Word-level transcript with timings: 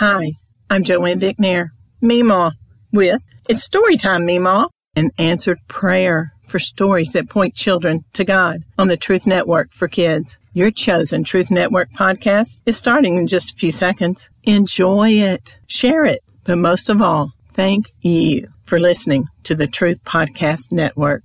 Hi, 0.00 0.32
I'm 0.70 0.82
Joanne 0.82 1.20
Vicknair, 1.20 1.72
Meemaw, 2.02 2.52
with 2.90 3.22
It's 3.50 3.68
Storytime, 3.68 4.24
Meemaw, 4.24 4.70
an 4.96 5.10
answered 5.18 5.58
prayer 5.68 6.32
for 6.46 6.58
stories 6.58 7.12
that 7.12 7.28
point 7.28 7.54
children 7.54 8.06
to 8.14 8.24
God 8.24 8.64
on 8.78 8.88
the 8.88 8.96
Truth 8.96 9.26
Network 9.26 9.74
for 9.74 9.88
Kids. 9.88 10.38
Your 10.54 10.70
chosen 10.70 11.22
Truth 11.22 11.50
Network 11.50 11.90
podcast 11.90 12.62
is 12.64 12.78
starting 12.78 13.16
in 13.16 13.26
just 13.26 13.50
a 13.50 13.56
few 13.56 13.72
seconds. 13.72 14.30
Enjoy 14.44 15.10
it, 15.10 15.58
share 15.66 16.06
it, 16.06 16.20
but 16.44 16.56
most 16.56 16.88
of 16.88 17.02
all, 17.02 17.32
thank 17.52 17.92
you 18.00 18.48
for 18.64 18.80
listening 18.80 19.26
to 19.42 19.54
the 19.54 19.66
Truth 19.66 20.02
Podcast 20.04 20.72
Network. 20.72 21.24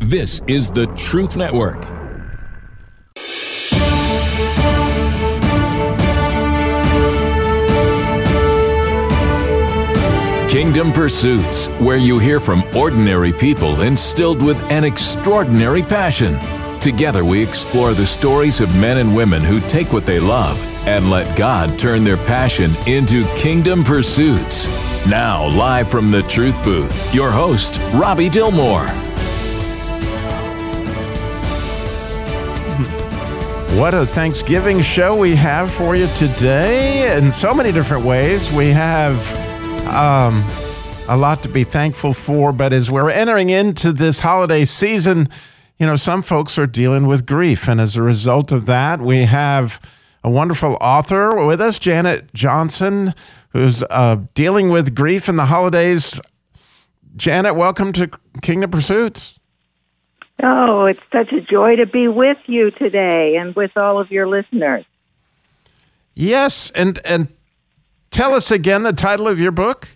This 0.00 0.40
is 0.48 0.72
the 0.72 0.88
Truth 0.96 1.36
Network. 1.36 1.95
Kingdom 10.56 10.90
Pursuits, 10.90 11.66
where 11.80 11.98
you 11.98 12.18
hear 12.18 12.40
from 12.40 12.64
ordinary 12.74 13.30
people 13.30 13.82
instilled 13.82 14.40
with 14.40 14.56
an 14.72 14.84
extraordinary 14.84 15.82
passion. 15.82 16.38
Together, 16.80 17.26
we 17.26 17.42
explore 17.42 17.92
the 17.92 18.06
stories 18.06 18.60
of 18.60 18.74
men 18.76 18.96
and 18.96 19.14
women 19.14 19.42
who 19.42 19.60
take 19.68 19.92
what 19.92 20.06
they 20.06 20.18
love 20.18 20.58
and 20.86 21.10
let 21.10 21.36
God 21.36 21.78
turn 21.78 22.04
their 22.04 22.16
passion 22.16 22.70
into 22.86 23.26
kingdom 23.36 23.84
pursuits. 23.84 24.66
Now, 25.06 25.46
live 25.48 25.90
from 25.90 26.10
the 26.10 26.22
Truth 26.22 26.64
Booth, 26.64 27.14
your 27.14 27.30
host, 27.30 27.78
Robbie 27.92 28.30
Dilmore. 28.30 28.88
What 33.78 33.92
a 33.92 34.06
Thanksgiving 34.06 34.80
show 34.80 35.14
we 35.14 35.34
have 35.36 35.70
for 35.70 35.96
you 35.96 36.06
today 36.14 37.14
in 37.14 37.30
so 37.30 37.52
many 37.52 37.72
different 37.72 38.06
ways. 38.06 38.50
We 38.50 38.68
have 38.68 39.45
um, 39.86 40.44
a 41.08 41.16
lot 41.16 41.42
to 41.42 41.48
be 41.48 41.64
thankful 41.64 42.12
for, 42.12 42.52
but 42.52 42.72
as 42.72 42.90
we're 42.90 43.10
entering 43.10 43.50
into 43.50 43.92
this 43.92 44.20
holiday 44.20 44.64
season, 44.64 45.28
you 45.78 45.86
know, 45.86 45.96
some 45.96 46.22
folks 46.22 46.58
are 46.58 46.66
dealing 46.66 47.06
with 47.06 47.26
grief. 47.26 47.68
And 47.68 47.80
as 47.80 47.96
a 47.96 48.02
result 48.02 48.52
of 48.52 48.66
that, 48.66 49.00
we 49.00 49.24
have 49.24 49.80
a 50.24 50.30
wonderful 50.30 50.76
author 50.80 51.44
with 51.44 51.60
us, 51.60 51.78
Janet 51.78 52.32
Johnson, 52.34 53.14
who's 53.50 53.82
uh, 53.84 54.22
dealing 54.34 54.70
with 54.70 54.94
grief 54.94 55.28
in 55.28 55.36
the 55.36 55.46
holidays. 55.46 56.20
Janet, 57.16 57.54
welcome 57.54 57.92
to 57.92 58.10
Kingdom 58.42 58.70
Pursuits. 58.70 59.38
Oh, 60.42 60.84
it's 60.84 61.00
such 61.12 61.32
a 61.32 61.40
joy 61.40 61.76
to 61.76 61.86
be 61.86 62.08
with 62.08 62.38
you 62.46 62.70
today 62.70 63.36
and 63.36 63.54
with 63.54 63.76
all 63.76 63.98
of 63.98 64.10
your 64.10 64.26
listeners. 64.26 64.84
Yes, 66.14 66.70
and 66.74 66.98
and 67.04 67.28
tell 68.16 68.32
us 68.32 68.50
again 68.50 68.82
the 68.82 68.94
title 68.94 69.28
of 69.28 69.38
your 69.38 69.52
book. 69.52 69.88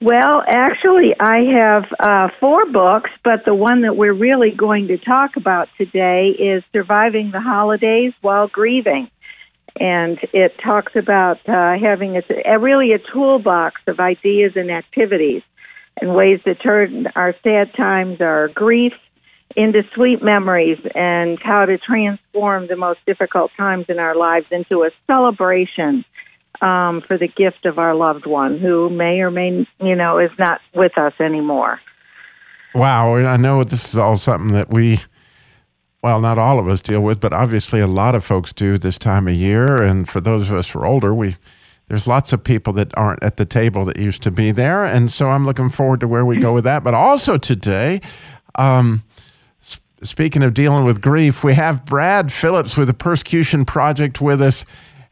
Well, 0.00 0.42
actually, 0.48 1.14
I 1.18 1.38
have 1.54 1.84
uh, 2.00 2.28
four 2.40 2.70
books, 2.70 3.10
but 3.22 3.44
the 3.46 3.54
one 3.54 3.82
that 3.82 3.96
we're 3.96 4.12
really 4.12 4.50
going 4.50 4.88
to 4.88 4.98
talk 4.98 5.36
about 5.36 5.68
today 5.78 6.30
is 6.30 6.64
Surviving 6.72 7.30
the 7.30 7.40
Holidays 7.40 8.12
While 8.20 8.48
Grieving. 8.48 9.08
And 9.78 10.18
it 10.32 10.52
talks 10.62 10.94
about 10.96 11.38
uh, 11.48 11.78
having 11.80 12.16
a, 12.16 12.22
a, 12.44 12.58
really 12.58 12.92
a 12.92 12.98
toolbox 12.98 13.80
of 13.86 14.00
ideas 14.00 14.52
and 14.56 14.70
activities 14.70 15.42
and 16.00 16.14
ways 16.14 16.40
to 16.44 16.56
turn 16.56 17.06
our 17.14 17.34
sad 17.44 17.72
times, 17.74 18.20
our 18.20 18.48
grief, 18.48 18.92
into 19.56 19.82
sweet 19.94 20.22
memories, 20.22 20.78
and 20.94 21.38
how 21.40 21.64
to 21.66 21.78
transform 21.78 22.66
the 22.66 22.76
most 22.76 22.98
difficult 23.06 23.52
times 23.56 23.86
in 23.88 24.00
our 24.00 24.16
lives 24.16 24.48
into 24.50 24.82
a 24.82 24.90
celebration 25.06 26.04
um, 26.60 27.02
for 27.06 27.18
the 27.18 27.28
gift 27.28 27.66
of 27.66 27.78
our 27.78 27.94
loved 27.94 28.26
one 28.26 28.58
who 28.58 28.90
may 28.90 29.20
or 29.20 29.30
may, 29.30 29.66
you 29.80 29.96
know, 29.96 30.18
is 30.18 30.30
not 30.38 30.60
with 30.74 30.96
us 30.98 31.12
anymore. 31.20 31.80
Wow. 32.74 33.16
I 33.16 33.36
know 33.36 33.62
this 33.64 33.88
is 33.88 33.98
all 33.98 34.16
something 34.16 34.52
that 34.52 34.70
we, 34.70 35.00
well, 36.02 36.20
not 36.20 36.38
all 36.38 36.58
of 36.58 36.68
us 36.68 36.80
deal 36.80 37.02
with, 37.02 37.20
but 37.20 37.32
obviously 37.32 37.80
a 37.80 37.86
lot 37.86 38.14
of 38.14 38.24
folks 38.24 38.52
do 38.52 38.78
this 38.78 38.98
time 38.98 39.28
of 39.28 39.34
year. 39.34 39.82
And 39.82 40.08
for 40.08 40.20
those 40.20 40.50
of 40.50 40.56
us 40.56 40.70
who 40.70 40.80
are 40.80 40.86
older, 40.86 41.14
we, 41.14 41.36
there's 41.88 42.06
lots 42.06 42.32
of 42.32 42.42
people 42.42 42.72
that 42.74 42.96
aren't 42.96 43.22
at 43.22 43.36
the 43.36 43.44
table 43.44 43.84
that 43.84 43.98
used 43.98 44.22
to 44.22 44.30
be 44.30 44.50
there. 44.50 44.84
And 44.84 45.12
so 45.12 45.28
I'm 45.28 45.46
looking 45.46 45.70
forward 45.70 46.00
to 46.00 46.08
where 46.08 46.24
we 46.24 46.36
go 46.38 46.52
with 46.52 46.64
that. 46.64 46.82
But 46.82 46.94
also 46.94 47.38
today, 47.38 48.00
um, 48.56 49.04
speaking 50.02 50.42
of 50.42 50.54
dealing 50.54 50.84
with 50.84 51.00
grief, 51.00 51.44
we 51.44 51.54
have 51.54 51.84
Brad 51.84 52.32
Phillips 52.32 52.76
with 52.76 52.88
the 52.88 52.94
Persecution 52.94 53.64
Project 53.64 54.20
with 54.20 54.42
us. 54.42 54.64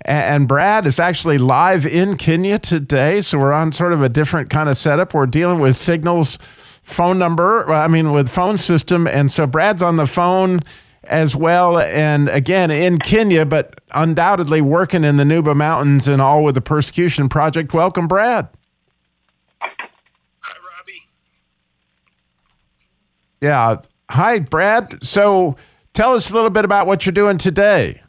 And 0.05 0.49
Brad 0.49 0.87
is 0.87 0.99
actually 0.99 1.39
live 1.39 1.87
in 1.87 2.17
Kenya 2.17 2.59
today. 2.59 3.21
So 3.21 3.39
we're 3.39 3.53
on 3.53 3.73
sort 3.73 3.93
of 3.93 4.03
a 4.03 4.09
different 4.09 4.51
kind 4.51 4.69
of 4.69 4.77
setup. 4.77 5.15
We're 5.15 5.27
dealing 5.27 5.61
with 5.61 5.77
Signal's 5.77 6.39
phone 6.83 7.19
number, 7.19 7.71
I 7.73 7.87
mean, 7.87 8.11
with 8.11 8.29
phone 8.29 8.59
system. 8.59 9.07
And 9.07 9.31
so 9.31 9.47
Brad's 9.47 9.83
on 9.83 9.97
the 9.97 10.07
phone 10.07 10.61
as 11.05 11.37
well. 11.37 11.79
And 11.79 12.29
again, 12.29 12.71
in 12.73 12.99
Kenya, 12.99 13.47
but 13.47 13.81
undoubtedly 13.93 14.61
working 14.61 15.05
in 15.05 15.19
the 15.19 15.25
Nuba 15.25 15.55
Mountains 15.55 16.09
and 16.09 16.21
all 16.21 16.43
with 16.43 16.57
the 16.57 16.61
Persecution 16.61 17.29
Project. 17.29 17.73
Welcome, 17.73 18.09
Brad. 18.09 18.49
Hi, 19.61 20.57
Robbie. 20.77 21.03
Yeah. 23.41 23.77
Hi, 24.11 24.41
Brad. 24.41 25.03
So 25.05 25.57
tell 25.95 26.15
us 26.15 26.31
a 26.31 26.35
little 26.35 26.51
bit 26.51 26.65
about 26.65 26.89
what 26.89 27.07
you're 27.07 27.13
doing 27.13 27.39
today. 27.39 28.02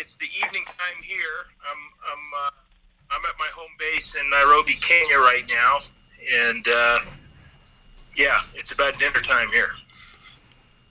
It's 0.00 0.14
the 0.14 0.28
evening 0.42 0.64
time 0.64 1.02
here. 1.02 1.44
I'm 1.70 1.78
I'm 2.10 2.46
uh, 2.46 2.50
I'm 3.10 3.20
at 3.28 3.38
my 3.38 3.48
home 3.54 3.70
base 3.78 4.16
in 4.16 4.28
Nairobi, 4.30 4.72
Kenya, 4.80 5.18
right 5.18 5.44
now, 5.48 5.78
and 6.48 6.66
uh, 6.74 6.98
yeah, 8.16 8.38
it's 8.54 8.72
about 8.72 8.98
dinner 8.98 9.20
time 9.20 9.50
here. 9.50 9.68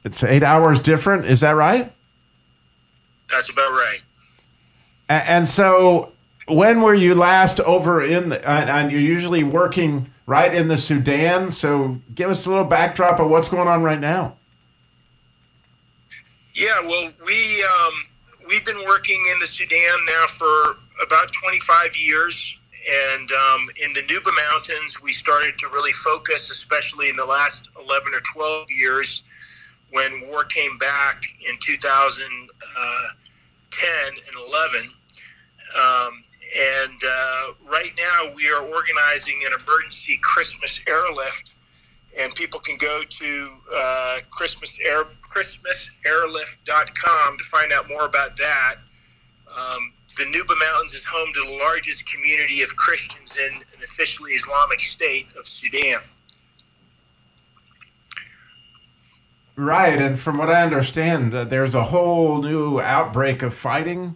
It's 0.06 0.24
eight 0.24 0.44
hours 0.44 0.82
different. 0.82 1.26
Is 1.26 1.42
that 1.42 1.52
right? 1.52 1.92
That's 3.30 3.52
about 3.52 3.72
right. 3.72 4.00
And, 5.10 5.28
and 5.28 5.50
so, 5.50 6.14
when 6.48 6.82
were 6.82 6.96
you 6.96 7.16
last 7.16 7.60
over 7.62 8.04
in? 8.04 8.30
The, 8.30 8.48
and, 8.48 8.70
and 8.70 8.92
you're 8.92 9.02
usually 9.02 9.44
working 9.44 10.10
right 10.26 10.54
in 10.54 10.68
the 10.68 10.78
Sudan. 10.78 11.52
So, 11.52 12.00
give 12.14 12.30
us 12.30 12.46
a 12.46 12.50
little 12.50 12.64
backdrop 12.64 13.20
of 13.20 13.30
what's 13.30 13.50
going 13.50 13.68
on 13.68 13.82
right 13.82 14.00
now. 14.00 14.36
Yeah, 16.54 16.80
well, 16.82 17.12
we 17.26 17.64
um, 17.64 17.94
we've 18.50 18.66
been 18.66 18.84
working 18.86 19.24
in 19.32 19.40
the 19.40 19.46
Sudan 19.46 20.06
now 20.08 20.26
for 20.26 20.78
about 21.06 21.32
25 21.32 21.96
years. 21.96 22.58
And 23.14 23.32
um, 23.32 23.70
in 23.82 23.94
the 23.94 24.02
Nuba 24.02 24.36
Mountains, 24.50 25.02
we 25.02 25.12
started 25.12 25.58
to 25.60 25.68
really 25.68 25.92
focus, 25.92 26.50
especially 26.50 27.10
in 27.10 27.16
the 27.16 27.26
last 27.26 27.70
11 27.80 28.14
or 28.14 28.22
12 28.34 28.68
years 28.72 29.24
when 29.92 30.28
war 30.28 30.44
came 30.46 30.78
back 30.80 31.22
in 31.48 31.56
2010 31.62 32.48
uh, 32.78 33.08
and 34.08 34.36
11. 34.48 34.92
Um, 35.78 36.24
and 36.58 37.02
uh, 37.08 37.52
right 37.70 37.92
now, 37.98 38.34
we 38.36 38.50
are 38.50 38.62
organizing 38.66 39.42
an 39.46 39.52
emergency 39.54 40.20
Christmas 40.24 40.84
airlift 40.88 41.54
and 42.20 42.34
people 42.36 42.60
can 42.60 42.78
go 42.78 43.02
to 43.08 43.50
uh, 43.76 44.20
Christmas 44.30 44.78
Air, 44.84 45.06
ChristmasAirlift.com 45.30 47.38
to 47.38 47.44
find 47.46 47.72
out 47.72 47.88
more 47.88 48.06
about 48.06 48.36
that. 48.38 48.76
Um, 49.48 49.94
the 50.18 50.26
Nuba 50.26 50.60
Mountains 50.60 50.94
is 50.94 51.06
home 51.06 51.30
to 51.34 51.40
the 51.48 51.54
largest 51.58 52.06
community 52.06 52.62
of 52.62 52.76
Christians 52.76 53.38
in 53.38 53.56
an 53.56 53.82
officially 53.84 54.34
Islamic 54.34 54.80
state 54.80 55.28
of 55.38 55.46
Sudan. 55.46 56.02
Right, 59.56 60.00
and 60.00 60.20
from 60.20 60.38
what 60.38 60.50
I 60.50 60.64
understand, 60.64 61.36
uh, 61.36 61.44
there's 61.44 61.76
a 61.76 61.84
whole 61.84 62.42
new 62.42 62.80
outbreak 62.80 63.44
of 63.44 63.54
fighting 63.54 64.16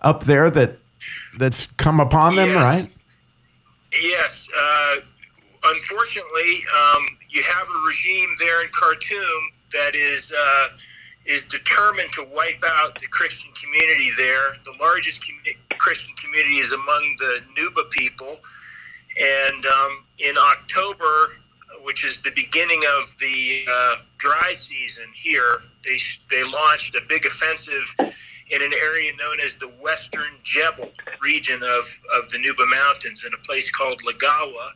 up 0.00 0.24
there 0.24 0.50
that 0.50 0.78
that's 1.36 1.66
come 1.76 2.00
upon 2.00 2.36
them, 2.36 2.48
yes. 2.48 2.56
right? 2.56 2.88
Yes. 3.92 4.48
Uh, 4.58 4.96
unfortunately, 5.64 6.64
um, 6.74 7.06
you 7.28 7.42
have 7.42 7.68
a 7.68 7.86
regime 7.86 8.30
there 8.38 8.62
in 8.62 8.68
Khartoum 8.72 9.52
that 9.72 9.94
is 9.94 10.32
uh, 10.32 10.68
is 11.26 11.44
determined 11.44 12.10
to 12.12 12.26
wipe 12.34 12.62
out 12.66 12.98
the 12.98 13.06
Christian 13.08 13.52
community 13.52 14.10
there. 14.16 14.56
The 14.64 14.72
largest 14.80 15.24
com- 15.24 15.78
Christian 15.78 16.14
community 16.16 16.56
is 16.56 16.72
among 16.72 17.16
the 17.18 17.40
Nuba 17.54 17.90
people, 17.90 18.38
and 19.20 19.66
um, 19.66 20.04
in 20.18 20.36
October, 20.38 21.28
which 21.82 22.04
is 22.04 22.22
the 22.22 22.30
beginning 22.30 22.82
of 22.98 23.14
the 23.18 23.64
uh, 23.70 23.96
dry 24.16 24.52
season 24.52 25.06
here, 25.14 25.62
they 25.86 25.96
they 26.30 26.44
launched 26.44 26.94
a 26.94 27.00
big 27.08 27.26
offensive 27.26 27.94
in 28.50 28.62
an 28.62 28.72
area 28.72 29.12
known 29.18 29.38
as 29.40 29.56
the 29.56 29.68
Western 29.68 30.32
Jebel 30.42 30.90
region 31.20 31.62
of, 31.62 32.00
of 32.16 32.28
the 32.30 32.38
Nuba 32.38 32.66
Mountains 32.70 33.24
in 33.26 33.34
a 33.34 33.36
place 33.38 33.70
called 33.70 34.00
Lagawa 34.06 34.70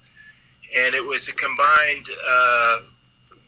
and 0.77 0.95
it 0.95 1.05
was 1.05 1.29
a 1.29 1.33
combined 1.33 2.09
uh, 2.29 2.79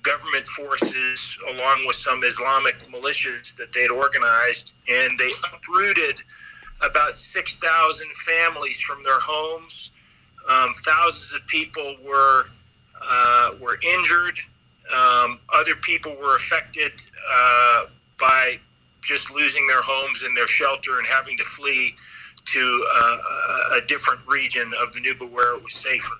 government 0.03 0.47
forces, 0.47 1.39
along 1.49 1.87
with 1.87 1.97
some 1.97 2.23
Islamic 2.25 2.77
militias 2.89 3.57
that 3.57 3.73
they'd 3.73 3.91
organized, 3.91 4.73
and 4.89 5.19
they 5.19 5.31
uprooted 5.53 6.17
about 6.83 7.15
6,000 7.15 8.15
families 8.27 8.81
from 8.81 9.03
their 9.03 9.19
homes. 9.21 9.91
Um, 10.49 10.73
thousands 10.85 11.33
of 11.33 11.47
people 11.47 11.97
were 12.07 12.45
uh, 13.01 13.53
were 13.61 13.77
injured. 13.97 14.39
Um, 14.95 15.39
other 15.55 15.75
people 15.77 16.15
were 16.17 16.37
affected 16.37 16.93
uh, 17.31 17.87
by 18.21 18.59
just 19.03 19.31
losing 19.31 19.67
their 19.67 19.83
homes 19.83 20.23
and 20.23 20.37
their 20.37 20.47
shelter 20.47 20.99
and 20.99 21.07
having 21.07 21.37
to 21.37 21.45
flee 21.45 21.95
to 22.47 22.87
uh, 22.95 23.19
a 23.77 23.81
different 23.87 24.21
region 24.27 24.73
of 24.81 24.93
the 24.93 25.01
Nuba 25.01 25.31
where 25.31 25.55
it 25.55 25.63
was 25.63 25.75
safer. 25.75 26.15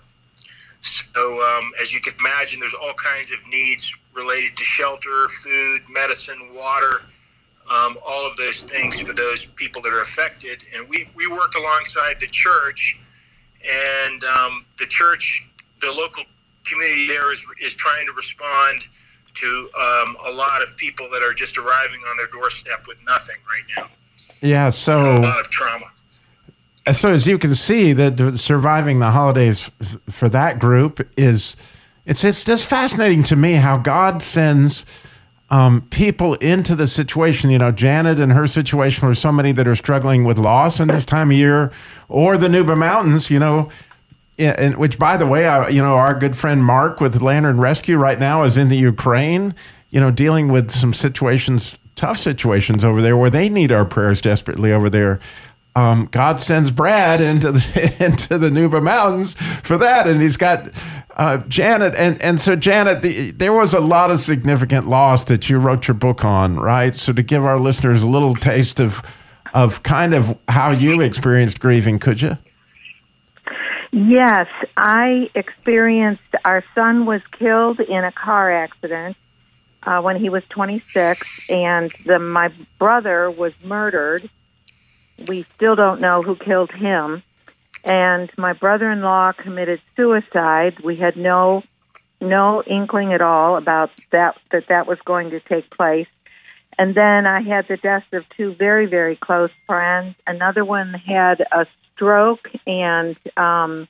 So, 0.85 1.41
um, 1.43 1.73
as 1.81 1.95
you 1.95 2.01
can 2.01 2.13
imagine, 2.19 2.61
there's 2.61 2.75
all 2.75 2.93
kinds 2.95 3.31
of 3.31 3.39
needs 3.49 3.93
related 4.13 4.55
to 4.57 4.65
shelter, 4.65 5.29
food, 5.29 5.81
medicine, 5.91 6.55
water, 6.55 7.01
um, 7.71 7.97
all 8.07 8.27
of 8.27 8.37
those 8.37 8.65
things 8.65 9.01
for 9.01 9.15
those 9.15 9.47
people 9.47 9.81
that 9.83 9.93
are 9.93 10.03
affected. 10.03 10.63
And 10.75 10.87
we, 10.89 11.09
we 11.15 11.27
work 11.27 11.55
alongside 11.55 12.21
the 12.21 12.27
church, 12.27 13.01
and 13.67 14.25
um, 14.25 14.67
the 14.79 14.85
church, 14.87 15.49
the 15.81 15.91
local 15.91 16.23
community 16.67 17.07
there 17.07 17.33
is, 17.33 17.43
is 17.63 17.73
trying 17.73 18.07
to 18.07 18.13
respond 18.13 18.83
to 19.35 19.71
um, 19.79 20.17
a 20.27 20.31
lot 20.31 20.63
of 20.63 20.77
people 20.77 21.09
that 21.11 21.23
are 21.23 21.33
just 21.33 21.57
arriving 21.57 22.01
on 22.11 22.19
their 22.19 22.27
doorstep 22.27 22.85
with 22.87 23.03
nothing 23.07 23.37
right 23.49 23.65
now. 23.77 23.91
Yeah, 24.43 24.69
so 24.69 25.15
a 25.15 25.21
lot 25.21 25.41
of 25.41 25.49
trauma. 25.49 25.87
So 26.93 27.11
as 27.11 27.27
you 27.27 27.39
can 27.39 27.55
see, 27.55 27.95
that 27.95 28.39
surviving 28.39 28.99
the 28.99 29.11
holidays 29.11 29.71
f- 29.81 29.97
for 30.11 30.29
that 30.29 30.59
group 30.59 31.07
is 31.17 31.57
it's 32.05 32.23
it's 32.25 32.45
just 32.45 32.67
fascinating 32.67 33.23
to 33.25 33.37
me 33.37 33.55
how 33.55 33.79
God 33.79 34.23
sends 34.23 34.85
um, 35.49 35.83
people 35.89 36.35
into 36.35 36.77
the 36.77 36.87
situation. 36.87 37.51
You 37.51 37.59
know, 37.59 37.73
Janet 37.73 38.21
and 38.21 38.33
her 38.33 38.47
situation, 38.47 39.09
or 39.09 39.15
somebody 39.15 39.53
that 39.53 39.67
are 39.67 39.77
struggling 39.77 40.25
with 40.25 40.37
loss 40.37 40.79
in 40.79 40.89
this 40.89 41.07
time 41.07 41.31
of 41.31 41.37
year, 41.39 41.73
or 42.09 42.37
the 42.37 42.49
Nuba 42.49 42.77
Mountains. 42.77 43.31
You 43.31 43.39
know, 43.39 43.71
and 44.39 44.77
which, 44.77 44.99
by 44.99 45.17
the 45.17 45.27
way, 45.27 45.47
I, 45.47 45.69
you 45.71 45.81
know, 45.81 45.95
our 45.95 46.13
good 46.13 46.37
friend 46.37 46.63
Mark 46.63 47.01
with 47.01 47.23
Lantern 47.23 47.59
Rescue 47.59 47.97
right 47.97 48.19
now 48.19 48.43
is 48.43 48.59
in 48.59 48.69
the 48.69 48.77
Ukraine. 48.77 49.55
You 49.89 50.01
know, 50.01 50.11
dealing 50.11 50.49
with 50.49 50.71
some 50.71 50.93
situations, 50.93 51.77
tough 51.97 52.19
situations 52.19 52.85
over 52.85 53.01
there, 53.01 53.17
where 53.17 53.31
they 53.31 53.49
need 53.49 53.73
our 53.73 53.87
prayers 53.87 54.21
desperately 54.21 54.71
over 54.71 54.91
there 54.91 55.19
um, 55.77 56.09
God 56.11 56.41
sends 56.41 56.71
Brad 56.71 57.21
into 57.21 57.53
the 57.53 57.97
into 58.05 58.39
the 58.39 58.51
Nuba 58.51 58.83
Mountains 58.83 59.35
for 59.63 59.77
that, 59.79 60.07
and 60.07 60.21
he's 60.21 60.37
got 60.37 60.71
uh, 61.17 61.39
Janet, 61.49 61.95
and 61.97 62.21
and 62.23 62.41
so 62.41 62.57
Janet, 62.57 63.03
the, 63.03 63.31
there 63.33 63.53
was 63.53 63.75
a 63.75 63.81
lot 63.81 64.11
of 64.11 64.21
significant 64.21 64.89
loss 64.89 65.25
that 65.25 65.49
you 65.49 65.59
wrote 65.59 65.89
your 65.89 65.95
book 65.95 66.25
on, 66.25 66.57
right? 66.57 66.95
So 66.95 67.13
to 67.13 67.23
give 67.23 67.45
our 67.45 67.59
listeners 67.59 68.03
a 68.03 68.09
little 68.09 68.35
taste 68.35 68.81
of 68.81 69.03
of 69.53 69.83
kind 69.83 70.15
of 70.15 70.37
how 70.49 70.73
you 70.73 71.01
experienced 71.01 71.61
grieving, 71.61 71.99
could 71.99 72.21
you? 72.21 72.39
Yes, 73.93 74.49
I 74.77 75.31
experienced. 75.37 76.23
Our 76.45 76.65
son 76.75 77.07
was 77.07 77.21
killed 77.39 77.79
in 77.79 78.03
a 78.03 78.11
car 78.11 78.51
accident 78.53 79.17
uh, 79.85 80.01
when 80.03 80.17
he 80.17 80.29
was 80.29 80.43
26, 80.49 81.49
and 81.49 81.93
the, 82.05 82.19
my 82.19 82.53
brother 82.81 83.31
was 83.31 83.53
murdered 83.63 84.29
we 85.29 85.47
still 85.55 85.77
don't 85.77 86.01
know 86.01 86.23
who 86.23 86.37
killed 86.37 86.71
him. 86.71 87.23
And 87.85 88.31
my 88.39 88.55
brother-in-law 88.55 89.33
committed 89.33 89.81
suicide. 89.97 90.81
We 90.83 90.97
had 90.97 91.17
no 91.17 91.63
no 92.21 92.63
inkling 92.63 93.13
at 93.13 93.21
all 93.21 93.57
about 93.57 93.91
that 94.11 94.39
that 94.51 94.69
that 94.69 94.87
was 94.87 94.99
going 95.05 95.31
to 95.31 95.41
take 95.41 95.71
place. 95.71 96.07
And 96.79 96.95
then 96.95 97.27
I 97.27 97.43
had 97.43 97.69
the 97.69 97.77
deaths 97.77 98.07
of 98.13 98.25
two 98.37 98.55
very 98.55 98.87
very 98.87 99.17
close 99.17 99.51
friends. 99.67 100.17
Another 100.27 100.65
one 100.65 100.95
had 100.95 101.41
a 101.53 101.67
stroke 101.95 102.49
and 102.67 103.17
um, 103.37 103.87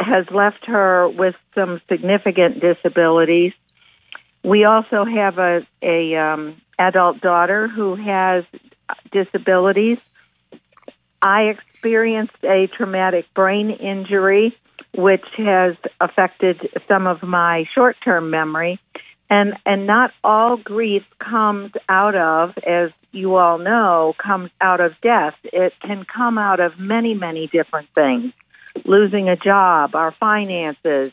has 0.00 0.26
left 0.30 0.66
her 0.66 1.08
with 1.08 1.36
some 1.54 1.80
significant 1.88 2.60
disabilities. 2.60 3.52
We 4.42 4.64
also 4.64 5.04
have 5.04 5.38
a 5.38 5.64
a 5.80 6.16
um, 6.16 6.60
adult 6.76 7.20
daughter 7.20 7.68
who 7.68 7.94
has 7.94 8.44
disabilities 9.12 10.00
I 11.22 11.42
experienced 11.42 12.42
a 12.42 12.66
traumatic 12.66 13.32
brain 13.32 13.70
injury, 13.70 14.56
which 14.94 15.24
has 15.36 15.76
affected 16.00 16.68
some 16.88 17.06
of 17.06 17.22
my 17.22 17.64
short 17.74 17.96
term 18.04 18.30
memory. 18.30 18.80
And, 19.30 19.54
and 19.64 19.86
not 19.86 20.12
all 20.22 20.56
grief 20.58 21.04
comes 21.18 21.72
out 21.88 22.14
of, 22.14 22.58
as 22.58 22.90
you 23.12 23.36
all 23.36 23.56
know, 23.56 24.14
comes 24.18 24.50
out 24.60 24.80
of 24.80 25.00
death. 25.00 25.34
It 25.44 25.72
can 25.80 26.04
come 26.04 26.36
out 26.36 26.60
of 26.60 26.78
many, 26.78 27.14
many 27.14 27.46
different 27.46 27.88
things 27.94 28.32
losing 28.84 29.28
a 29.28 29.36
job, 29.36 29.94
our 29.94 30.12
finances, 30.12 31.10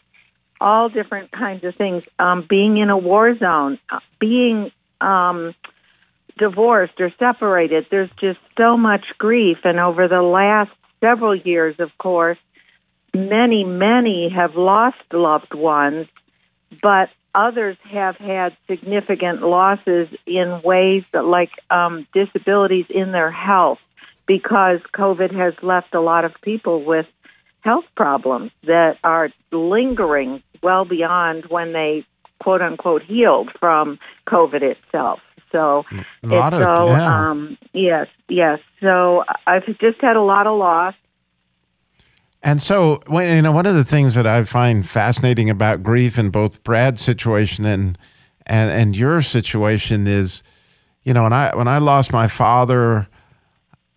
all 0.60 0.90
different 0.90 1.32
kinds 1.32 1.64
of 1.64 1.76
things. 1.76 2.04
Um, 2.18 2.46
being 2.50 2.78
in 2.78 2.90
a 2.90 2.98
war 2.98 3.38
zone, 3.38 3.80
uh, 3.90 4.00
being 4.20 4.72
um, 5.00 5.54
divorced 6.40 7.00
or 7.00 7.14
separated, 7.20 7.86
there's 7.92 8.10
just 8.20 8.40
so 8.58 8.78
much 8.78 9.06
grief. 9.18 9.58
And 9.64 9.80
over 9.80 10.08
the 10.08 10.22
last 10.22 10.72
several 11.02 11.36
years, 11.36 11.76
of 11.80 11.96
course, 11.98 12.38
many, 13.14 13.64
many 13.64 14.30
have 14.30 14.56
lost 14.56 14.98
loved 15.12 15.54
ones, 15.54 16.08
but 16.82 17.10
others 17.36 17.78
have 17.92 18.16
had 18.16 18.56
significant 18.68 19.42
losses 19.42 20.08
in 20.26 20.62
ways 20.64 21.04
that, 21.14 21.26
like 21.26 21.52
um, 21.70 22.08
disabilities 22.14 22.86
in 22.90 23.12
their 23.12 23.32
health, 23.32 23.80
because 24.26 24.80
COVID 24.94 25.34
has 25.36 25.54
left 25.62 25.94
a 25.94 26.02
lot 26.02 26.26
of 26.26 26.34
people 26.42 26.84
with 26.84 27.06
health 27.62 27.86
problems 27.96 28.52
that 28.64 28.98
are 29.04 29.30
lingering 29.52 30.42
well 30.64 30.86
beyond 30.86 31.46
when 31.50 31.74
they 31.74 32.06
quote 32.42 32.62
unquote 32.62 33.04
healed 33.04 33.50
from 33.60 34.00
COVID 34.28 34.62
itself. 34.62 35.20
So, 35.52 35.84
a 36.24 36.28
lot 36.28 36.54
of, 36.54 36.62
so 36.62 36.88
yeah. 36.88 37.30
um, 37.30 37.58
yes, 37.74 38.08
yes. 38.28 38.60
So 38.82 39.24
I've 39.48 39.66
just 39.66 40.00
had 40.02 40.16
a 40.16 40.22
lot 40.22 40.48
of 40.48 40.58
loss. 40.58 40.94
And 42.42 42.62
so, 42.62 43.02
you 43.12 43.42
know, 43.42 43.52
one 43.52 43.66
of 43.66 43.76
the 43.76 43.84
things 43.84 44.16
that 44.16 44.26
I 44.26 44.44
find 44.46 44.88
fascinating 44.88 45.50
about 45.50 45.84
grief 45.84 46.18
in 46.18 46.30
both 46.30 46.64
Brad's 46.64 47.02
situation 47.02 47.66
and 47.66 47.98
and 48.46 48.72
and 48.72 48.96
your 48.96 49.22
situation 49.22 50.08
is, 50.08 50.42
you 51.04 51.14
know, 51.14 51.24
when 51.24 51.34
I 51.34 51.56
when 51.56 51.68
I 51.68 51.80
lost 51.80 52.14
my 52.14 52.28
father, 52.28 53.08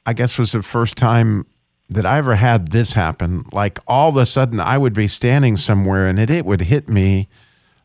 I 0.05 0.13
guess 0.13 0.39
was 0.39 0.53
the 0.53 0.63
first 0.63 0.97
time 0.97 1.47
that 1.89 2.05
I 2.05 2.19
ever 2.19 2.35
had 2.35 2.73
this 2.73 2.95
happen. 2.95 3.45
Like 3.53 3.79
all 3.87 4.09
of 4.09 4.17
a 4.17 4.27
sudden, 4.27 4.59
I 4.59 4.77
would 4.77 4.95
be 4.95 5.09
standing 5.09 5.57
somewhere 5.57 6.09
and 6.09 6.19
it 6.19 6.31
it 6.31 6.45
would 6.45 6.63
hit 6.63 6.89
me 6.89 7.29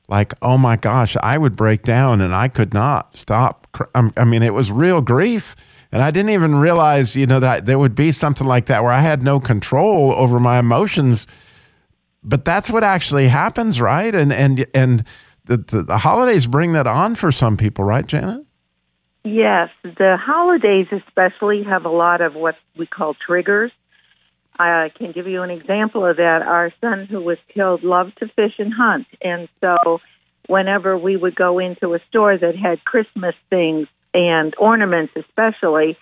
like, 0.08 0.34
oh 0.42 0.58
my 0.58 0.76
gosh, 0.78 1.18
I 1.22 1.38
would 1.38 1.56
break 1.56 1.84
down 1.84 2.22
and 2.22 2.34
I 2.34 2.48
could 2.48 2.74
not 2.74 3.18
stop. 3.18 3.68
Um, 3.94 4.14
I 4.16 4.24
mean, 4.24 4.44
it 4.44 4.54
was 4.54 4.72
real 4.72 5.02
grief. 5.02 5.56
And 5.92 6.02
I 6.02 6.12
didn't 6.12 6.32
even 6.32 6.56
realize, 6.56 7.16
you 7.16 7.26
know, 7.26 7.40
that 7.40 7.66
there 7.66 7.80
would 7.80 7.96
be 7.96 8.12
something 8.12 8.46
like 8.46 8.66
that 8.66 8.84
where 8.84 8.92
I 8.92 9.00
had 9.00 9.24
no 9.24 9.40
control 9.40 10.14
over 10.14 10.40
my 10.40 10.60
emotions. 10.60 11.28
But 12.24 12.44
that's 12.44 12.70
what 12.70 12.84
actually 12.84 13.30
happens, 13.30 13.80
right? 13.80 14.14
And 14.14 14.34
and 14.34 14.68
and 14.74 15.06
the, 15.46 15.58
the, 15.58 15.84
the 15.84 15.98
holidays 15.98 16.46
bring 16.46 16.74
that 16.74 16.88
on 16.88 17.16
for 17.16 17.32
some 17.32 17.56
people, 17.56 17.86
right, 17.86 18.06
Janet? 18.06 18.46
Yes, 19.24 19.70
the 19.84 20.18
holidays 20.20 20.88
especially 20.92 21.64
have 21.64 21.86
a 21.86 21.90
lot 21.90 22.22
of 22.22 22.34
what 22.34 22.56
we 22.78 22.86
call 22.86 23.14
triggers. 23.14 23.72
I 24.60 24.92
can 24.96 25.12
give 25.12 25.28
you 25.28 25.44
an 25.44 25.50
example 25.50 26.06
of 26.06 26.18
that. 26.18 26.42
Our 26.42 26.72
son, 26.82 27.06
who 27.06 27.22
was 27.22 27.38
killed, 27.54 27.84
loved 27.84 28.18
to 28.20 28.28
fish 28.28 28.54
and 28.58 28.74
hunt. 28.74 29.08
And 29.22 29.48
so, 29.62 30.00
whenever 30.48 30.98
we 30.98 31.16
would 31.18 31.36
go 31.36 31.60
into 31.60 31.94
a 31.94 32.00
store 32.10 32.38
that 32.38 32.56
had 32.56 32.84
Christmas 32.84 33.36
things 33.50 33.88
and 34.14 34.56
ornaments, 34.58 35.14
especially, 35.16 35.98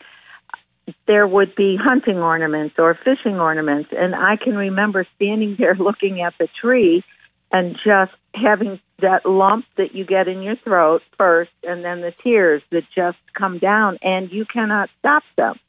there 1.08 1.28
would 1.28 1.56
be 1.56 1.78
hunting 1.82 2.18
ornaments 2.18 2.76
or 2.78 2.98
fishing 3.04 3.40
ornaments. 3.40 3.90
And 3.92 4.16
I 4.16 4.38
can 4.38 4.56
remember 4.56 5.06
standing 5.16 5.56
there 5.60 5.76
looking 5.76 6.22
at 6.22 6.34
the 6.40 6.48
tree 6.62 7.04
and 7.52 7.76
just 7.86 8.12
having 8.34 8.80
that 9.00 9.26
lump 9.26 9.66
that 9.78 9.94
you 9.94 10.06
get 10.06 10.28
in 10.28 10.42
your 10.42 10.56
throat 10.58 11.02
first, 11.18 11.52
and 11.64 11.84
then 11.84 12.02
the 12.02 12.14
tears 12.24 12.62
that 12.72 12.84
just 12.96 13.18
come 13.34 13.60
down, 13.60 13.98
and 14.02 14.32
you 14.32 14.46
cannot 14.46 14.90
stop 15.00 15.24
them. 15.38 15.60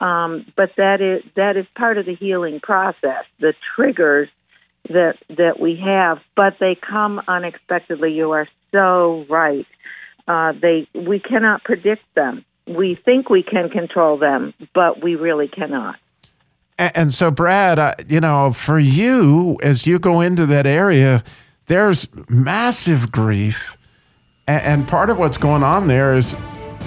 Um, 0.00 0.46
but 0.56 0.72
that 0.76 1.00
is 1.00 1.22
that 1.36 1.56
is 1.56 1.66
part 1.76 1.98
of 1.98 2.06
the 2.06 2.14
healing 2.14 2.60
process. 2.60 3.24
The 3.40 3.54
triggers 3.74 4.28
that 4.88 5.16
that 5.30 5.60
we 5.60 5.76
have, 5.76 6.20
but 6.36 6.58
they 6.58 6.74
come 6.74 7.22
unexpectedly. 7.28 8.12
You 8.12 8.32
are 8.32 8.48
so 8.72 9.24
right. 9.28 9.66
Uh, 10.26 10.52
they 10.52 10.88
we 10.94 11.20
cannot 11.20 11.64
predict 11.64 12.02
them. 12.14 12.44
We 12.66 12.94
think 12.94 13.30
we 13.30 13.42
can 13.42 13.68
control 13.70 14.18
them, 14.18 14.54
but 14.74 15.02
we 15.02 15.16
really 15.16 15.48
cannot. 15.48 15.96
And, 16.78 16.92
and 16.96 17.14
so, 17.14 17.30
Brad, 17.30 17.78
uh, 17.78 17.94
you 18.08 18.20
know, 18.20 18.52
for 18.52 18.78
you 18.78 19.58
as 19.62 19.86
you 19.86 19.98
go 19.98 20.20
into 20.20 20.46
that 20.46 20.66
area, 20.66 21.22
there's 21.66 22.08
massive 22.28 23.12
grief 23.12 23.76
And, 24.46 24.62
and 24.62 24.88
part 24.88 25.10
of 25.10 25.18
what's 25.18 25.38
going 25.38 25.62
on 25.62 25.86
there 25.86 26.16
is 26.16 26.34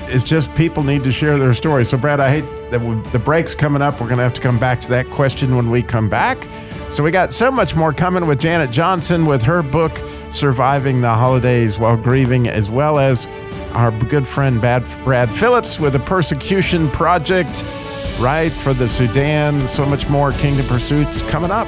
is 0.09 0.23
just 0.23 0.53
people 0.55 0.83
need 0.83 1.03
to 1.03 1.11
share 1.11 1.37
their 1.37 1.53
story. 1.53 1.85
So, 1.85 1.97
Brad, 1.97 2.19
I 2.19 2.29
hate 2.29 2.71
that 2.71 2.81
we, 2.81 2.95
the 3.11 3.19
break's 3.19 3.55
coming 3.55 3.81
up. 3.81 3.95
We're 3.95 4.07
going 4.07 4.17
to 4.17 4.23
have 4.23 4.33
to 4.35 4.41
come 4.41 4.59
back 4.59 4.81
to 4.81 4.89
that 4.89 5.09
question 5.09 5.55
when 5.55 5.69
we 5.69 5.83
come 5.83 6.09
back. 6.09 6.47
So, 6.89 7.03
we 7.03 7.11
got 7.11 7.33
so 7.33 7.51
much 7.51 7.75
more 7.75 7.93
coming 7.93 8.27
with 8.27 8.39
Janet 8.39 8.71
Johnson 8.71 9.25
with 9.25 9.43
her 9.43 9.61
book, 9.61 9.91
Surviving 10.31 11.01
the 11.01 11.13
Holidays 11.13 11.79
While 11.79 11.97
Grieving, 11.97 12.47
as 12.47 12.69
well 12.69 12.99
as 12.99 13.25
our 13.73 13.91
good 14.05 14.27
friend 14.27 14.59
Brad 14.59 15.29
Phillips 15.33 15.79
with 15.79 15.93
the 15.93 15.99
Persecution 15.99 16.89
Project, 16.91 17.63
right, 18.19 18.51
for 18.51 18.73
the 18.73 18.89
Sudan. 18.89 19.67
So 19.69 19.85
much 19.85 20.09
more 20.09 20.31
Kingdom 20.33 20.65
Pursuits 20.67 21.21
coming 21.23 21.51
up. 21.51 21.67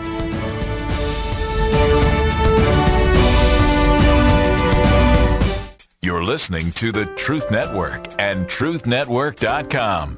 You're 6.10 6.26
listening 6.26 6.72
to 6.72 6.92
the 6.92 7.06
Truth 7.06 7.52
Network 7.52 8.20
and 8.20 8.48
truthnetwork.com. 8.48 10.18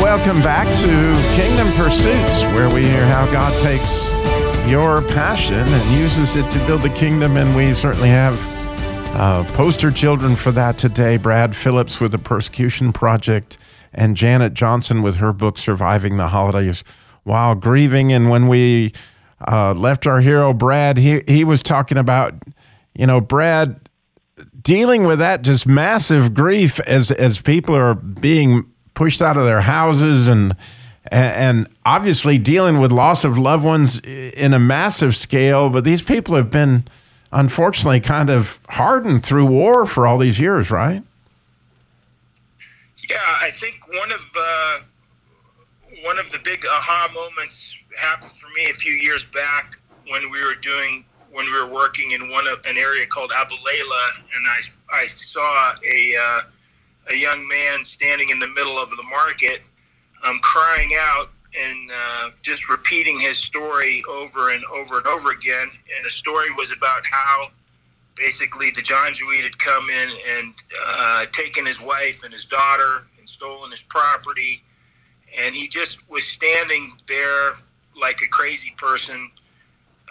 Welcome 0.00 0.40
back 0.40 0.68
to 0.82 1.34
Kingdom 1.34 1.66
Pursuits, 1.72 2.42
where 2.54 2.72
we 2.72 2.82
hear 2.82 3.04
how 3.06 3.26
God 3.32 3.52
takes 3.60 4.08
your 4.70 5.02
passion 5.02 5.54
and 5.56 5.98
uses 5.98 6.36
it 6.36 6.48
to 6.52 6.64
build 6.64 6.82
the 6.82 6.90
kingdom. 6.90 7.36
And 7.36 7.56
we 7.56 7.74
certainly 7.74 8.10
have 8.10 8.38
uh, 9.16 9.42
poster 9.54 9.90
children 9.90 10.36
for 10.36 10.52
that 10.52 10.78
today. 10.78 11.16
Brad 11.16 11.56
Phillips 11.56 12.00
with 12.00 12.12
the 12.12 12.18
Persecution 12.18 12.92
Project 12.92 13.58
and 13.92 14.16
Janet 14.16 14.54
Johnson 14.54 15.02
with 15.02 15.16
her 15.16 15.32
book, 15.32 15.58
Surviving 15.58 16.16
the 16.16 16.28
Holidays 16.28 16.84
While 17.24 17.54
Grieving. 17.54 18.12
And 18.12 18.30
when 18.30 18.48
we 18.48 18.92
uh, 19.46 19.74
left 19.74 20.06
our 20.06 20.20
hero, 20.20 20.52
Brad, 20.52 20.98
he, 20.98 21.22
he 21.26 21.44
was 21.44 21.62
talking 21.62 21.98
about, 21.98 22.34
you 22.94 23.06
know, 23.06 23.20
Brad 23.20 23.88
dealing 24.62 25.04
with 25.04 25.18
that 25.18 25.42
just 25.42 25.66
massive 25.66 26.34
grief 26.34 26.80
as, 26.80 27.10
as 27.10 27.40
people 27.40 27.74
are 27.74 27.94
being 27.94 28.70
pushed 28.94 29.22
out 29.22 29.36
of 29.36 29.44
their 29.44 29.62
houses 29.62 30.28
and 30.28 30.54
and 31.10 31.66
obviously 31.84 32.38
dealing 32.38 32.78
with 32.78 32.92
loss 32.92 33.24
of 33.24 33.38
loved 33.38 33.64
ones 33.64 33.98
in 34.00 34.52
a 34.52 34.58
massive 34.58 35.16
scale. 35.16 35.70
But 35.70 35.82
these 35.82 36.02
people 36.02 36.36
have 36.36 36.50
been, 36.50 36.84
unfortunately, 37.32 38.00
kind 38.00 38.30
of 38.30 38.60
hardened 38.68 39.24
through 39.24 39.46
war 39.46 39.86
for 39.86 40.06
all 40.06 40.18
these 40.18 40.38
years, 40.38 40.70
right? 40.70 41.02
Yeah, 43.10 43.18
I 43.42 43.50
think 43.50 43.80
one 43.98 44.12
of 44.12 44.24
uh, 44.38 44.78
one 46.04 46.18
of 46.20 46.30
the 46.30 46.38
big 46.44 46.64
aha 46.64 47.10
moments 47.12 47.76
happened 48.00 48.30
for 48.30 48.48
me 48.50 48.70
a 48.70 48.72
few 48.74 48.92
years 48.92 49.24
back 49.24 49.74
when 50.08 50.30
we 50.30 50.44
were 50.44 50.54
doing 50.54 51.04
when 51.32 51.46
we 51.46 51.52
were 51.52 51.66
working 51.66 52.12
in 52.12 52.30
one 52.30 52.46
an 52.66 52.76
area 52.76 53.06
called 53.06 53.32
Abu 53.34 53.56
Layla, 53.56 54.04
and 54.36 54.46
I 54.46 54.60
I 55.00 55.04
saw 55.06 55.72
a 55.84 56.16
uh, 56.16 56.40
a 57.10 57.16
young 57.16 57.48
man 57.48 57.82
standing 57.82 58.28
in 58.28 58.38
the 58.38 58.48
middle 58.48 58.78
of 58.78 58.90
the 58.90 59.02
market, 59.02 59.60
um, 60.24 60.38
crying 60.42 60.90
out 60.96 61.30
and 61.60 61.90
uh, 61.92 62.30
just 62.42 62.68
repeating 62.68 63.18
his 63.18 63.36
story 63.36 64.02
over 64.08 64.50
and 64.50 64.62
over 64.78 64.98
and 64.98 65.06
over 65.08 65.32
again. 65.32 65.68
And 65.96 66.04
the 66.04 66.10
story 66.10 66.52
was 66.52 66.70
about 66.70 67.02
how 67.10 67.48
basically 68.20 68.68
the 68.70 68.82
John 68.82 69.12
Janjaweed 69.12 69.42
had 69.42 69.58
come 69.58 69.88
in 69.88 70.10
and 70.36 70.54
uh, 70.86 71.24
taken 71.32 71.64
his 71.64 71.80
wife 71.80 72.22
and 72.22 72.30
his 72.30 72.44
daughter 72.44 73.04
and 73.18 73.26
stolen 73.26 73.70
his 73.70 73.80
property. 73.80 74.62
And 75.40 75.54
he 75.54 75.66
just 75.66 76.08
was 76.10 76.24
standing 76.24 76.92
there 77.08 77.52
like 77.98 78.20
a 78.22 78.28
crazy 78.28 78.74
person, 78.76 79.30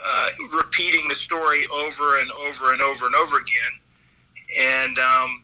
uh, 0.03 0.29
repeating 0.57 1.07
the 1.07 1.13
story 1.13 1.61
over 1.71 2.19
and 2.19 2.31
over 2.31 2.73
and 2.73 2.81
over 2.81 3.05
and 3.05 3.15
over 3.15 3.37
again. 3.37 3.73
And 4.59 4.97
um, 4.97 5.43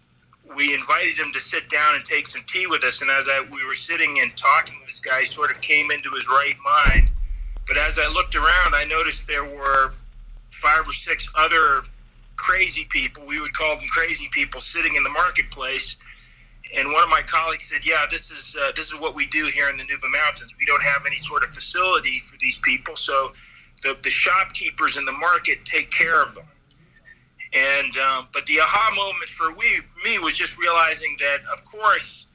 we 0.58 0.74
invited 0.74 1.20
him 1.20 1.32
to 1.34 1.40
sit 1.40 1.70
down 1.70 1.96
and 1.96 2.04
take 2.04 2.26
some 2.26 2.42
tea 2.48 2.66
with 2.66 2.84
us. 2.84 3.02
And 3.02 3.12
as 3.12 3.28
I, 3.30 3.46
we 3.52 3.64
were 3.64 3.76
sitting 3.76 4.18
and 4.22 4.36
talking 4.36 4.80
with 4.80 4.88
this 4.88 5.00
guy, 5.00 5.24
sort 5.24 5.52
of 5.52 5.62
came 5.62 5.92
into 5.92 6.10
his 6.10 6.28
right 6.28 6.56
mind. 6.64 7.12
But 7.68 7.78
as 7.78 8.00
I 8.00 8.08
looked 8.08 8.36
around, 8.36 8.74
I 8.74 8.86
noticed 8.86 9.28
there 9.28 9.46
were 9.46 9.92
five 10.50 10.88
or 10.88 10.94
six 10.94 11.30
other 11.36 11.84
crazy 12.36 12.86
people. 12.90 13.26
We 13.26 13.40
would 13.40 13.54
call 13.54 13.76
them 13.76 13.88
crazy 13.90 14.30
people 14.32 14.62
sitting 14.62 14.96
in 14.96 15.04
the 15.04 15.10
marketplace. 15.10 15.96
And 16.78 16.92
one 16.92 17.04
of 17.04 17.10
my 17.10 17.22
colleagues 17.22 17.66
said, 17.72 17.82
"Yeah, 17.84 18.06
this 18.10 18.32
is 18.32 18.56
uh, 18.60 18.72
this 18.76 18.92
is 18.92 19.00
what 19.00 19.16
we 19.16 19.28
do 19.28 19.46
here 19.54 19.70
in 19.70 19.78
the 19.78 19.84
Nuba 19.84 20.12
Mountains. 20.12 20.54
We 20.60 20.66
don't 20.66 20.84
have 20.84 21.06
any 21.06 21.16
sort 21.18 21.44
of 21.44 21.50
facility 21.50 22.20
for 22.20 22.38
these 22.40 22.58
people, 22.58 22.96
so 22.96 23.34
the, 23.84 23.98
the 24.02 24.10
shopkeepers 24.10 24.98
in 24.98 25.06
the 25.06 25.12
market 25.12 25.64
take 25.66 25.92
care 25.92 26.22
of 26.22 26.34
them." 26.34 26.46
And 27.54 27.98
um, 27.98 28.28
but 28.34 28.46
the 28.48 28.60
aha 28.60 28.94
moment 28.96 29.30
for 29.30 29.52
we 29.54 29.80
me 30.04 30.20
was 30.20 30.34
just 30.34 30.58
realizing 30.58 31.16
that, 31.20 31.40
of 31.54 31.64
course, 31.64 32.26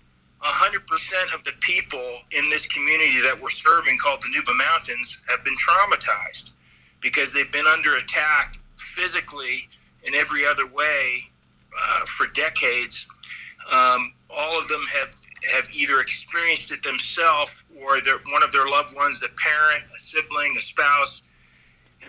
hundred 0.41 0.87
percent 0.87 1.33
of 1.35 1.43
the 1.45 1.53
people 1.61 2.19
in 2.31 2.49
this 2.49 2.67
community 2.67 3.21
that 3.23 3.39
we're 3.41 3.51
serving, 3.51 3.99
called 3.99 4.23
the 4.23 4.29
Nuba 4.29 4.57
Mountains, 4.57 5.21
have 5.29 5.45
been 5.45 5.57
traumatized 5.57 6.53
because 7.01 7.33
they've 7.33 7.53
been 7.53 7.67
under 7.67 7.97
attack 7.97 8.57
physically 8.77 9.69
in 10.05 10.15
every 10.15 10.47
other 10.47 10.67
way 10.67 11.31
uh, 11.79 12.05
for 12.07 12.27
decades. 12.29 13.07
Um, 13.73 14.15
all 14.29 14.59
of 14.59 14.67
them 14.69 14.83
have 14.99 15.15
have 15.55 15.69
either 15.75 16.01
experienced 16.01 16.71
it 16.71 16.83
themselves 16.83 17.63
or 17.81 17.99
one 18.31 18.43
of 18.43 18.53
their 18.53 18.69
loved 18.69 18.95
ones, 18.95 19.23
a 19.23 19.29
parent, 19.41 19.85
a 19.85 19.99
sibling, 19.99 20.55
a 20.57 20.61
spouse, 20.61 21.23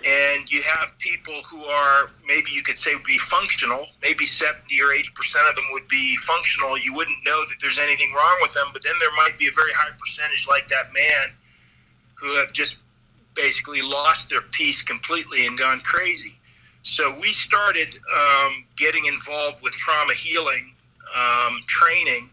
and 0.06 0.52
you 0.52 0.62
have 0.64 0.98
people 0.98 1.36
who 1.50 1.64
are 1.64 2.12
maybe 2.28 2.50
you 2.52 2.62
could 2.64 2.78
say 2.78 2.94
would 2.94 3.04
be 3.04 3.18
functional. 3.18 3.86
Maybe 4.02 4.26
70 4.26 4.82
or 4.82 4.94
80 4.94 5.10
percent 5.16 5.48
of 5.48 5.56
them 5.56 5.66
would 5.72 5.88
be 5.88 6.16
functional. 6.18 6.78
You 6.78 6.94
wouldn't 6.94 7.18
know 7.26 7.40
that 7.50 7.56
there's 7.62 7.80
anything 7.80 8.12
wrong 8.14 8.38
with 8.42 8.54
them 8.54 8.68
but 8.74 8.84
then 8.84 8.94
there 9.00 9.12
might 9.16 9.38
be 9.38 9.48
a 9.48 9.52
very 9.52 9.72
high 9.74 9.96
percentage 9.98 10.48
like 10.48 10.68
that 10.68 10.94
man 10.94 11.34
who 12.16 12.36
have 12.38 12.52
just 12.52 12.78
basically 13.34 13.82
lost 13.82 14.30
their 14.30 14.42
peace 14.42 14.82
completely 14.82 15.46
and 15.48 15.58
gone 15.58 15.80
crazy 15.82 16.41
so 16.82 17.16
we 17.20 17.28
started 17.30 17.96
um, 18.16 18.66
getting 18.76 19.06
involved 19.06 19.62
with 19.64 19.74
trauma 19.74 20.14
healing 20.14 20.74
um, 21.16 21.60
training 21.68 22.30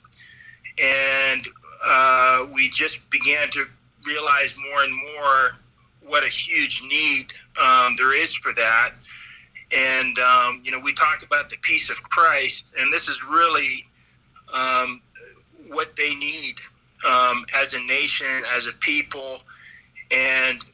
and 0.82 1.46
uh, 1.84 2.46
we 2.52 2.68
just 2.68 3.08
began 3.10 3.48
to 3.50 3.64
realize 4.06 4.56
more 4.70 4.82
and 4.82 4.94
more 4.94 5.58
what 6.06 6.24
a 6.24 6.28
huge 6.28 6.82
need 6.88 7.32
um, 7.60 7.94
there 7.96 8.16
is 8.16 8.34
for 8.34 8.52
that. 8.54 8.92
And, 9.70 10.18
um, 10.18 10.62
you 10.64 10.70
know, 10.70 10.80
we 10.80 10.92
talk 10.94 11.22
about 11.22 11.50
the 11.50 11.56
peace 11.60 11.90
of 11.90 12.02
Christ, 12.02 12.72
and 12.78 12.90
this 12.92 13.08
is 13.08 13.22
really 13.24 13.86
um, 14.54 15.02
what 15.68 15.94
they 15.96 16.14
need 16.14 16.54
um, 17.06 17.44
as 17.54 17.74
a 17.74 17.80
nation, 17.80 18.44
as 18.56 18.66
a 18.66 18.72
people. 18.74 19.40
And 20.10 20.64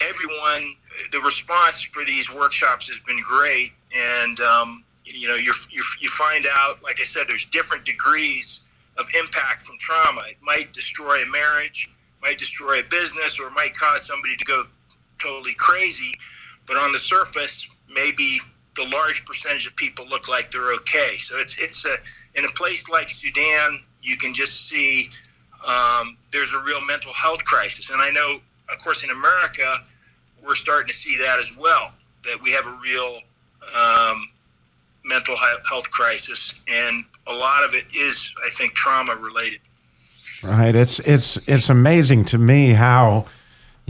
everyone, 0.00 0.72
the 1.12 1.20
response 1.20 1.82
for 1.82 2.04
these 2.04 2.32
workshops 2.34 2.88
has 2.88 2.98
been 3.00 3.20
great. 3.22 3.72
And, 3.96 4.40
um, 4.40 4.84
you 5.04 5.28
know, 5.28 5.34
you 5.34 5.52
you 5.72 6.08
find 6.08 6.46
out, 6.52 6.82
like 6.82 7.00
I 7.00 7.04
said, 7.04 7.24
there's 7.26 7.44
different 7.46 7.84
degrees 7.84 8.62
of 8.98 9.06
impact 9.18 9.62
from 9.62 9.76
trauma. 9.78 10.22
It 10.28 10.36
might 10.42 10.72
destroy 10.72 11.22
a 11.22 11.26
marriage, 11.26 11.90
might 12.22 12.38
destroy 12.38 12.80
a 12.80 12.82
business, 12.84 13.38
or 13.40 13.50
might 13.50 13.74
cause 13.74 14.06
somebody 14.06 14.36
to 14.36 14.44
go 14.44 14.64
totally 15.18 15.54
crazy, 15.54 16.14
but 16.66 16.76
on 16.76 16.92
the 16.92 16.98
surface, 16.98 17.68
maybe 17.92 18.38
the 18.76 18.84
large 18.88 19.24
percentage 19.24 19.66
of 19.66 19.74
people 19.76 20.06
look 20.08 20.28
like 20.28 20.50
they're 20.50 20.72
okay. 20.74 21.14
So 21.16 21.38
it's 21.38 21.58
it's 21.58 21.84
a 21.84 21.96
in 22.34 22.44
a 22.44 22.48
place 22.50 22.88
like 22.88 23.08
Sudan, 23.08 23.80
you 24.00 24.16
can 24.16 24.32
just 24.32 24.68
see 24.68 25.08
um, 25.66 26.16
there's 26.30 26.52
a 26.54 26.60
real 26.60 26.84
mental 26.86 27.12
health 27.12 27.44
crisis, 27.44 27.90
and 27.90 28.00
I 28.00 28.10
know, 28.10 28.38
of 28.72 28.82
course, 28.82 29.04
in 29.04 29.10
America, 29.10 29.74
we're 30.44 30.54
starting 30.54 30.88
to 30.88 30.94
see 30.94 31.16
that 31.18 31.38
as 31.38 31.56
well. 31.56 31.92
That 32.24 32.42
we 32.42 32.50
have 32.52 32.66
a 32.66 32.74
real 32.82 33.20
um, 33.76 34.26
mental 35.04 35.36
health 35.68 35.90
crisis, 35.90 36.62
and 36.68 37.04
a 37.26 37.32
lot 37.32 37.64
of 37.64 37.74
it 37.74 37.84
is, 37.94 38.34
I 38.44 38.50
think, 38.50 38.74
trauma 38.74 39.16
related. 39.16 39.60
Right. 40.42 40.74
It's 40.74 40.98
it's 41.00 41.36
it's 41.48 41.68
amazing 41.68 42.26
to 42.26 42.38
me 42.38 42.70
how 42.70 43.26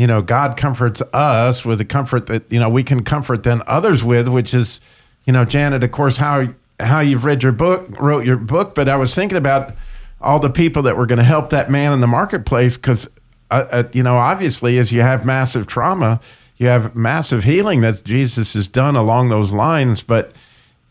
you 0.00 0.06
know, 0.06 0.22
God 0.22 0.56
comforts 0.56 1.02
us 1.12 1.62
with 1.62 1.76
the 1.76 1.84
comfort 1.84 2.26
that, 2.28 2.50
you 2.50 2.58
know, 2.58 2.70
we 2.70 2.82
can 2.82 3.04
comfort 3.04 3.42
then 3.42 3.60
others 3.66 4.02
with, 4.02 4.28
which 4.28 4.54
is, 4.54 4.80
you 5.26 5.32
know, 5.34 5.44
Janet, 5.44 5.84
of 5.84 5.92
course, 5.92 6.16
how 6.16 6.54
how 6.78 7.00
you've 7.00 7.26
read 7.26 7.42
your 7.42 7.52
book, 7.52 7.86
wrote 8.00 8.24
your 8.24 8.38
book, 8.38 8.74
but 8.74 8.88
I 8.88 8.96
was 8.96 9.14
thinking 9.14 9.36
about 9.36 9.74
all 10.18 10.38
the 10.38 10.48
people 10.48 10.84
that 10.84 10.96
were 10.96 11.04
going 11.04 11.18
to 11.18 11.22
help 11.22 11.50
that 11.50 11.70
man 11.70 11.92
in 11.92 12.00
the 12.00 12.06
marketplace 12.06 12.78
because, 12.78 13.10
uh, 13.50 13.66
uh, 13.70 13.82
you 13.92 14.02
know, 14.02 14.16
obviously, 14.16 14.78
as 14.78 14.92
you 14.92 15.02
have 15.02 15.24
massive 15.24 15.66
trauma, 15.66 16.20
you 16.56 16.68
have 16.68 16.94
massive 16.94 17.44
healing 17.44 17.80
that 17.80 18.04
Jesus 18.04 18.54
has 18.54 18.68
done 18.68 18.96
along 18.96 19.28
those 19.28 19.52
lines. 19.52 20.02
But 20.02 20.32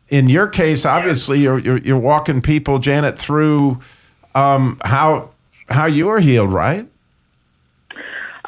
in 0.09 0.29
your 0.29 0.47
case, 0.47 0.85
obviously, 0.85 1.39
you're, 1.39 1.59
you're, 1.59 1.77
you're 1.77 1.99
walking 1.99 2.41
people, 2.41 2.79
Janet, 2.79 3.17
through 3.17 3.79
um, 4.35 4.79
how 4.83 5.31
how 5.69 5.85
you 5.85 6.07
were 6.07 6.19
healed, 6.19 6.51
right? 6.51 6.87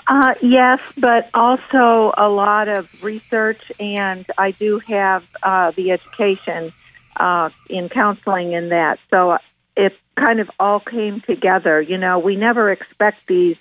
Uh, 0.08 0.34
yes, 0.42 0.80
but 0.98 1.30
also 1.34 2.12
a 2.18 2.28
lot 2.28 2.68
of 2.68 3.04
research, 3.04 3.72
and 3.80 4.26
I 4.38 4.52
do 4.52 4.80
have 4.80 5.24
uh, 5.44 5.72
the 5.72 5.92
education 5.92 6.74
uh, 7.16 7.50
in 7.70 7.88
counseling 7.88 8.54
in 8.54 8.70
that. 8.70 9.00
So 9.10 9.38
it 9.78 9.98
kind 10.16 10.40
of 10.40 10.50
all 10.60 10.80
came 10.80 11.22
together. 11.22 11.80
You 11.82 11.98
know, 11.98 12.20
we 12.20 12.36
never 12.36 12.72
expect 12.72 13.28
these 13.28 13.58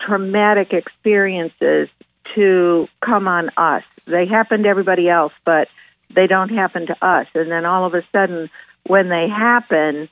traumatic 0.00 0.72
experiences 0.72 1.88
to 2.34 2.88
come 3.04 3.28
on 3.28 3.50
us. 3.56 3.84
They 4.06 4.26
happen 4.26 4.62
to 4.62 4.68
everybody 4.68 5.08
else, 5.08 5.32
but 5.44 5.68
they 6.14 6.26
don't 6.26 6.48
happen 6.48 6.86
to 6.86 7.06
us. 7.06 7.26
And 7.34 7.50
then 7.50 7.64
all 7.64 7.84
of 7.84 7.94
a 7.94 8.02
sudden, 8.12 8.50
when 8.86 9.08
they 9.08 9.28
happen, 9.28 10.08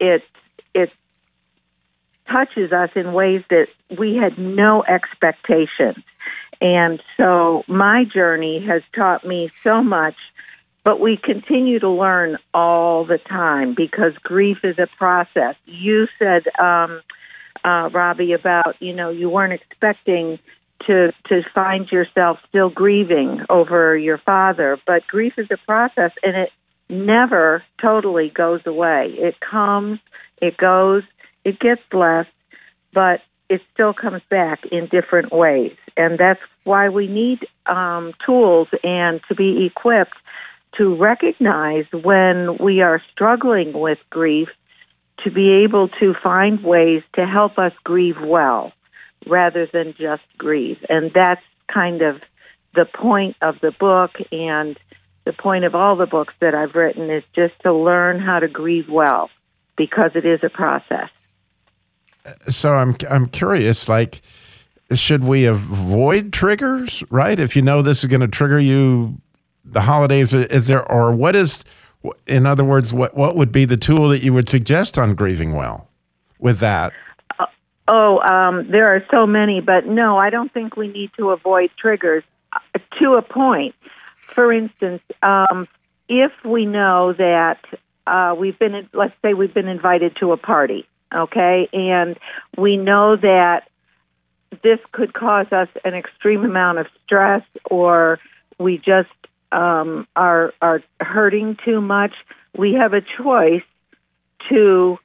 it 0.00 0.22
it 0.74 0.90
touches 2.32 2.72
us 2.72 2.90
in 2.94 3.12
ways 3.12 3.42
that 3.50 3.68
we 3.98 4.16
had 4.16 4.38
no 4.38 4.82
expectations. 4.84 6.02
And 6.60 7.02
so 7.16 7.64
my 7.68 8.04
journey 8.04 8.64
has 8.66 8.82
taught 8.94 9.26
me 9.26 9.50
so 9.62 9.82
much, 9.82 10.14
but 10.82 11.00
we 11.00 11.16
continue 11.16 11.78
to 11.80 11.88
learn 11.88 12.38
all 12.52 13.04
the 13.04 13.18
time 13.18 13.74
because 13.74 14.12
grief 14.22 14.58
is 14.64 14.78
a 14.78 14.86
process. 14.96 15.56
You 15.66 16.06
said, 16.18 16.44
um, 16.58 17.02
uh, 17.64 17.90
Robbie, 17.92 18.32
about 18.32 18.76
you 18.80 18.92
know 18.92 19.10
you 19.10 19.28
weren't 19.28 19.52
expecting 19.52 20.38
to 20.86 21.12
to 21.28 21.42
find 21.54 21.90
yourself 21.90 22.38
still 22.48 22.70
grieving 22.70 23.44
over 23.48 23.96
your 23.96 24.18
father, 24.18 24.78
but 24.86 25.06
grief 25.06 25.34
is 25.38 25.48
a 25.50 25.56
process, 25.66 26.12
and 26.22 26.36
it 26.36 26.50
never 26.88 27.62
totally 27.80 28.30
goes 28.30 28.60
away. 28.66 29.14
It 29.16 29.40
comes, 29.40 29.98
it 30.40 30.56
goes, 30.56 31.02
it 31.44 31.58
gets 31.58 31.82
less, 31.92 32.26
but 32.92 33.22
it 33.48 33.60
still 33.72 33.92
comes 33.94 34.22
back 34.28 34.64
in 34.66 34.86
different 34.86 35.32
ways. 35.32 35.76
And 35.96 36.18
that's 36.18 36.40
why 36.64 36.88
we 36.88 37.06
need 37.06 37.46
um, 37.66 38.14
tools 38.24 38.68
and 38.82 39.20
to 39.28 39.34
be 39.34 39.66
equipped 39.66 40.16
to 40.76 40.94
recognize 40.94 41.84
when 41.92 42.56
we 42.58 42.80
are 42.80 43.00
struggling 43.12 43.72
with 43.72 43.98
grief, 44.10 44.48
to 45.22 45.30
be 45.30 45.64
able 45.64 45.88
to 46.00 46.14
find 46.22 46.62
ways 46.62 47.02
to 47.14 47.26
help 47.26 47.58
us 47.58 47.72
grieve 47.84 48.16
well 48.20 48.72
rather 49.26 49.66
than 49.72 49.94
just 49.98 50.22
grieve. 50.36 50.78
And 50.88 51.12
that's 51.14 51.42
kind 51.72 52.02
of 52.02 52.20
the 52.74 52.84
point 52.84 53.36
of 53.40 53.56
the 53.60 53.72
book 53.78 54.10
and 54.32 54.78
the 55.24 55.32
point 55.32 55.64
of 55.64 55.74
all 55.74 55.96
the 55.96 56.06
books 56.06 56.34
that 56.40 56.54
I've 56.54 56.74
written 56.74 57.10
is 57.10 57.22
just 57.34 57.54
to 57.62 57.72
learn 57.72 58.20
how 58.20 58.40
to 58.40 58.48
grieve 58.48 58.88
well 58.90 59.30
because 59.76 60.10
it 60.14 60.26
is 60.26 60.40
a 60.42 60.50
process. 60.50 61.08
So 62.48 62.74
I'm 62.74 62.96
I'm 63.10 63.26
curious 63.26 63.88
like 63.88 64.22
should 64.92 65.24
we 65.24 65.46
avoid 65.46 66.32
triggers, 66.32 67.02
right? 67.10 67.38
If 67.38 67.56
you 67.56 67.62
know 67.62 67.82
this 67.82 68.00
is 68.00 68.06
going 68.06 68.20
to 68.20 68.28
trigger 68.28 68.58
you 68.58 69.20
the 69.64 69.80
holidays 69.80 70.34
is 70.34 70.66
there 70.66 70.90
or 70.90 71.14
what 71.14 71.34
is 71.34 71.64
in 72.26 72.46
other 72.46 72.64
words 72.64 72.92
what 72.92 73.16
what 73.16 73.36
would 73.36 73.52
be 73.52 73.64
the 73.64 73.76
tool 73.76 74.08
that 74.08 74.22
you 74.22 74.32
would 74.32 74.48
suggest 74.48 74.98
on 74.98 75.14
grieving 75.14 75.52
well 75.52 75.88
with 76.38 76.58
that? 76.58 76.92
Uh, 77.38 77.46
oh, 77.88 78.20
um, 78.20 78.70
there 78.70 78.94
are 78.94 79.04
so 79.10 79.26
many, 79.26 79.60
but 79.60 79.86
no, 79.86 80.18
I 80.18 80.30
don't 80.30 80.52
think 80.52 80.76
we 80.76 80.88
need 80.88 81.10
to 81.16 81.30
avoid 81.30 81.70
triggers 81.78 82.24
uh, 82.52 82.78
to 83.00 83.14
a 83.14 83.22
point 83.22 83.74
for 84.24 84.52
instance, 84.52 85.02
um, 85.22 85.68
if 86.08 86.32
we 86.44 86.66
know 86.66 87.12
that 87.12 87.64
uh, 88.06 88.34
we've 88.36 88.58
been, 88.58 88.88
let's 88.92 89.14
say 89.22 89.34
we've 89.34 89.54
been 89.54 89.68
invited 89.68 90.16
to 90.16 90.32
a 90.32 90.36
party, 90.36 90.86
okay, 91.14 91.68
and 91.72 92.18
we 92.56 92.76
know 92.76 93.16
that 93.16 93.68
this 94.62 94.78
could 94.92 95.12
cause 95.12 95.50
us 95.52 95.68
an 95.84 95.94
extreme 95.94 96.44
amount 96.44 96.78
of 96.78 96.86
stress, 97.04 97.42
or 97.70 98.18
we 98.58 98.78
just 98.78 99.10
um, 99.54 100.06
are 100.16 100.52
are 100.60 100.82
hurting 101.00 101.56
too 101.64 101.80
much. 101.80 102.14
We 102.56 102.74
have 102.74 102.92
a 102.92 103.00
choice 103.00 103.62
to 104.50 104.98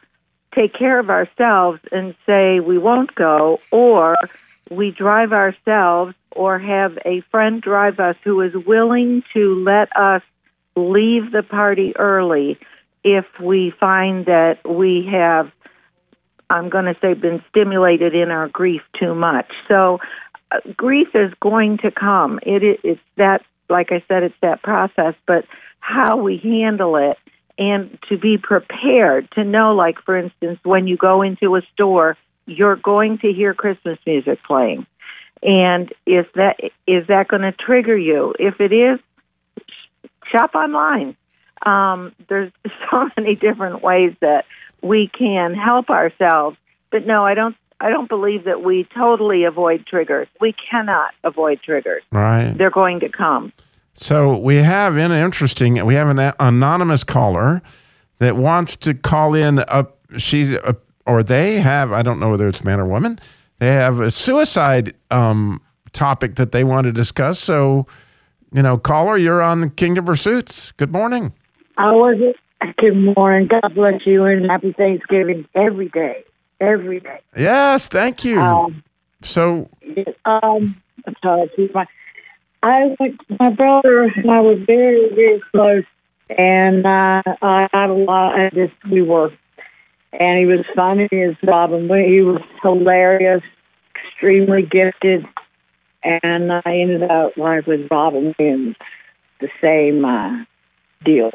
take 0.53 0.73
care 0.73 0.99
of 0.99 1.09
ourselves 1.09 1.79
and 1.91 2.15
say 2.25 2.59
we 2.59 2.77
won't 2.77 3.13
go, 3.15 3.61
or 3.71 4.15
we 4.69 4.91
drive 4.91 5.31
ourselves 5.31 6.15
or 6.31 6.59
have 6.59 6.97
a 7.05 7.21
friend 7.31 7.61
drive 7.61 7.99
us 7.99 8.15
who 8.23 8.41
is 8.41 8.53
willing 8.65 9.23
to 9.33 9.63
let 9.63 9.95
us 9.95 10.21
leave 10.75 11.31
the 11.31 11.43
party 11.43 11.95
early 11.97 12.57
if 13.03 13.25
we 13.39 13.71
find 13.79 14.25
that 14.25 14.59
we 14.67 15.07
have 15.11 15.51
I'm 16.49 16.69
going 16.69 16.85
to 16.85 16.95
say 16.99 17.13
been 17.13 17.43
stimulated 17.49 18.15
in 18.15 18.31
our 18.31 18.47
grief 18.47 18.81
too 18.99 19.13
much. 19.13 19.51
So 19.67 19.99
uh, 20.51 20.59
grief 20.75 21.09
is 21.13 21.31
going 21.39 21.77
to 21.79 21.91
come. 21.91 22.39
It 22.41 22.79
it's 22.83 23.01
that 23.17 23.43
like 23.69 23.91
I 23.91 24.03
said 24.07 24.23
it's 24.23 24.35
that 24.41 24.61
process, 24.63 25.15
but 25.25 25.45
how 25.79 26.17
we 26.17 26.37
handle 26.37 26.95
it 26.97 27.17
and 27.57 27.97
to 28.09 28.17
be 28.17 28.37
prepared 28.37 29.29
to 29.31 29.43
know 29.43 29.73
like 29.73 29.99
for 30.05 30.17
instance 30.17 30.59
when 30.63 30.87
you 30.87 30.97
go 30.97 31.21
into 31.21 31.55
a 31.55 31.61
store 31.73 32.17
you're 32.49 32.75
going 32.75 33.19
to 33.19 33.31
hear 33.31 33.53
Christmas 33.53 33.99
music 34.05 34.39
playing. 34.43 34.85
And 35.41 35.93
is 36.05 36.25
that 36.35 36.59
is 36.87 37.07
that 37.07 37.27
going 37.27 37.43
to 37.43 37.51
trigger 37.53 37.97
you? 37.97 38.33
If 38.37 38.59
it 38.59 38.73
is, 38.73 38.99
shop 40.31 40.55
online. 40.55 41.15
Um, 41.65 42.13
there's 42.27 42.51
so 42.91 43.09
many 43.15 43.35
different 43.35 43.81
ways 43.81 44.13
that 44.19 44.45
we 44.81 45.07
can 45.07 45.53
help 45.53 45.89
ourselves. 45.89 46.57
But 46.91 47.05
no, 47.05 47.25
I 47.25 47.35
don't. 47.35 47.55
I 47.81 47.89
don't 47.89 48.09
believe 48.09 48.45
that 48.45 48.63
we 48.63 48.87
totally 48.95 49.43
avoid 49.45 49.85
triggers. 49.85 50.27
We 50.41 50.53
cannot 50.69 51.11
avoid 51.23 51.61
triggers. 51.63 52.03
Right. 52.11 52.53
They're 52.57 52.71
going 52.71 52.99
to 53.01 53.09
come. 53.09 53.53
So 53.93 54.37
we 54.37 54.57
have 54.57 54.97
an 54.97 55.11
interesting. 55.11 55.85
We 55.85 55.95
have 55.95 56.07
an 56.09 56.33
anonymous 56.39 57.03
caller 57.03 57.61
that 58.19 58.35
wants 58.35 58.75
to 58.77 58.93
call 58.93 59.33
in. 59.33 59.59
Up, 59.59 59.97
she's 60.17 60.51
a 60.51 60.75
or 61.09 61.23
they 61.23 61.59
have, 61.59 61.91
I 61.91 62.03
don't 62.03 62.19
know 62.19 62.29
whether 62.29 62.47
it's 62.47 62.63
man 62.63 62.79
or 62.79 62.85
woman, 62.85 63.19
they 63.57 63.67
have 63.67 63.99
a 63.99 64.11
suicide 64.11 64.93
um, 65.09 65.59
topic 65.91 66.35
that 66.35 66.51
they 66.51 66.63
want 66.63 66.85
to 66.85 66.91
discuss. 66.91 67.39
So, 67.39 67.87
you 68.53 68.61
know, 68.61 68.77
caller, 68.77 69.17
you're 69.17 69.41
on 69.41 69.61
the 69.61 69.69
Kingdom 69.69 70.05
Pursuits. 70.05 70.71
Good 70.73 70.91
morning. 70.91 71.33
How 71.77 71.97
was 71.97 72.17
it? 72.19 72.35
Good 72.77 72.95
morning. 72.95 73.47
God 73.47 73.73
bless 73.73 74.05
you 74.05 74.25
and 74.25 74.45
happy 74.45 74.73
Thanksgiving 74.73 75.47
every 75.55 75.89
day. 75.89 76.23
Every 76.59 76.99
day. 76.99 77.19
Yes, 77.37 77.87
thank 77.87 78.25
you. 78.25 78.39
Um, 78.39 78.83
so, 79.21 79.69
um, 80.25 80.81
I'm 81.05 81.15
sorry. 81.23 81.49
My, 81.73 81.85
I 82.63 82.95
went, 82.99 83.21
my 83.39 83.49
brother 83.51 84.03
and 84.03 84.29
I 84.29 84.41
were 84.41 84.57
very, 84.65 85.09
very 85.15 85.41
close, 85.51 85.85
and 86.37 86.85
uh, 86.85 87.21
I 87.41 87.69
had 87.71 87.89
a 87.89 87.93
lot. 87.93 88.39
I 88.39 88.49
just 88.49 88.73
we 88.91 89.01
were 89.01 89.31
and 90.11 90.39
he 90.39 90.45
was 90.45 90.65
funny 90.75 91.07
as 91.11 91.35
Robin. 91.43 91.83
He 91.83 92.21
was 92.21 92.41
hilarious, 92.61 93.43
extremely 93.95 94.63
gifted, 94.63 95.25
and 96.03 96.51
I 96.51 96.61
ended 96.65 97.03
up 97.03 97.37
like 97.37 97.67
with 97.67 97.87
Robin 97.91 98.33
Williams, 98.37 98.75
the 99.39 99.49
same 99.61 100.03
uh, 100.03 100.43
deal. 101.03 101.31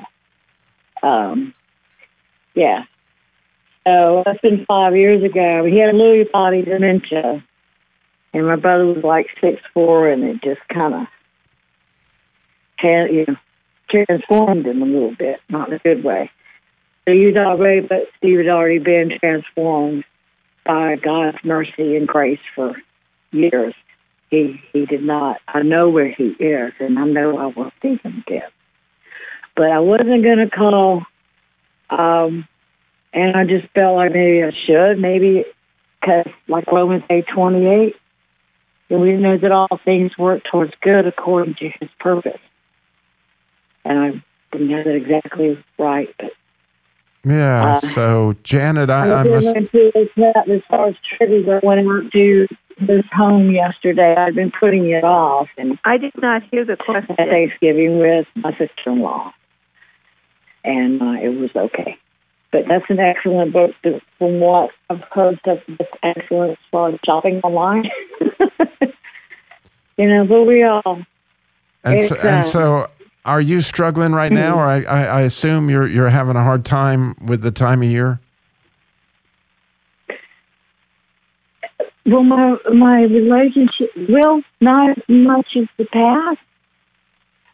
Um, 1.03 1.55
yeah. 2.55 2.85
So 3.87 4.23
that's 4.25 4.41
been 4.41 4.65
five 4.67 4.97
years 4.97 5.23
ago. 5.23 5.65
He 5.65 5.79
had 5.79 5.91
a 5.91 5.99
Lewy 5.99 6.31
body 6.31 6.63
dementia, 6.63 7.45
and 8.33 8.47
my 8.47 8.57
brother 8.57 8.87
was 8.87 9.05
like 9.05 9.27
six 9.41 9.61
four, 9.73 10.09
and 10.09 10.25
it 10.25 10.43
just 10.43 10.67
kind 10.69 10.95
of 10.95 11.07
had 12.77 13.11
you 13.13 13.27
know 13.29 13.37
transformed 13.91 14.67
him 14.67 14.83
a 14.83 14.87
little 14.87 15.15
bit, 15.15 15.41
not 15.49 15.69
in 15.69 15.75
a 15.75 15.79
good 15.79 16.03
way. 16.03 16.31
So 17.07 17.13
he's 17.13 17.37
already, 17.37 17.81
but 17.87 18.09
Steve 18.17 18.39
had 18.39 18.49
already 18.49 18.79
been 18.79 19.11
transformed 19.21 20.05
by 20.65 20.97
God's 20.97 21.39
mercy 21.45 21.97
and 21.97 22.09
grace 22.09 22.41
for 22.55 22.75
years. 23.31 23.75
He 24.31 24.61
he 24.73 24.87
did 24.87 25.03
not. 25.03 25.41
I 25.47 25.63
know 25.63 25.91
where 25.91 26.11
he 26.11 26.29
is, 26.29 26.73
and 26.81 26.99
I 26.99 27.05
know 27.05 27.39
I 27.39 27.47
will 27.47 27.71
see 27.83 28.01
him 28.03 28.25
again. 28.27 28.49
But 29.55 29.71
I 29.71 29.79
wasn't 29.81 30.25
going 30.25 30.39
to 30.39 30.51
call, 30.51 31.03
um, 31.91 32.49
and 33.15 33.37
I 33.37 33.45
just 33.45 33.73
felt 33.73 33.97
like 33.97 34.13
maybe 34.13 34.43
I 34.43 34.51
should, 34.67 34.99
maybe 34.99 35.45
because 36.01 36.27
like 36.49 36.67
Romans 36.71 37.05
eight 37.09 37.27
twenty 37.33 37.67
eight, 37.67 37.95
and 38.91 39.01
we 39.01 39.13
know 39.13 39.39
that 39.39 39.53
all 39.53 39.81
things 39.85 40.19
work 40.19 40.43
towards 40.51 40.73
good 40.83 41.07
according 41.07 41.55
to 41.55 41.71
His 41.81 41.89
purpose. 42.01 42.41
And 43.85 43.99
I 43.99 44.23
didn't 44.53 44.71
have 44.71 44.87
it 44.87 44.97
exactly 44.97 45.65
right, 45.79 46.13
but 46.19 46.33
yeah. 47.25 47.77
Uh, 47.77 47.81
so 47.81 48.35
Janet, 48.43 48.91
I, 48.91 49.09
I, 49.09 49.21
I 49.21 49.23
must. 49.25 49.47
As 49.47 50.61
far 50.69 50.89
as 50.89 50.95
triggers, 51.17 51.49
I 51.49 51.65
went 51.65 51.89
out 51.89 52.13
to 52.13 52.47
this 52.81 53.05
home 53.13 53.51
yesterday. 53.53 54.15
I've 54.17 54.35
been 54.35 54.53
putting 54.59 54.91
it 54.91 55.05
off, 55.05 55.49
and 55.57 55.79
I 55.85 55.99
did 55.99 56.13
not 56.21 56.43
hear 56.51 56.65
the 56.65 56.77
question. 56.77 57.15
Thanksgiving 57.17 57.99
with 57.99 58.27
my 58.35 58.51
sister-in-law, 58.59 59.33
and 60.65 61.01
uh, 61.01 61.23
it 61.23 61.29
was 61.29 61.51
okay. 61.55 61.97
But 62.55 62.69
that's 62.69 62.85
an 62.89 63.01
excellent 63.01 63.53
book. 63.53 63.73
From 64.17 64.39
what 64.39 64.71
I've 64.89 65.03
heard, 65.11 65.41
that's, 65.45 65.61
excellent 66.05 66.53
as 66.53 66.59
far 66.71 66.91
as 66.91 67.01
shopping 67.05 67.41
online. 67.43 67.91
you 69.99 70.09
know, 70.09 70.25
but 70.25 70.45
we 70.45 70.63
all. 70.63 71.03
And 71.83 72.01
so, 72.03 72.15
and 72.15 72.29
uh, 72.29 72.43
so, 72.43 72.91
are 73.25 73.41
you 73.41 73.61
struggling 73.61 74.13
right 74.13 74.31
now, 74.31 74.57
or 74.57 74.67
I, 74.67 74.83
I, 74.83 75.05
I 75.05 75.21
assume 75.23 75.69
you're 75.69 75.89
you're 75.89 76.11
having 76.11 76.37
a 76.37 76.45
hard 76.45 76.65
time 76.65 77.17
with 77.27 77.43
the 77.43 77.51
time 77.51 77.83
of 77.83 77.89
year? 77.89 78.21
Well, 82.07 82.23
my 82.23 82.57
my 82.73 83.01
relationship, 83.03 83.91
well, 84.09 84.43
not 84.61 84.91
as 84.91 85.05
much 85.09 85.57
as 85.57 85.67
the 85.77 85.87
past, 85.87 86.39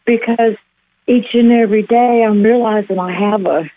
because 0.05 0.57
each 1.07 1.29
and 1.33 1.51
every 1.53 1.85
day 1.85 2.23
I'm 2.29 2.43
realizing 2.43 2.99
I 2.99 3.19
have 3.19 3.47
a 3.47 3.71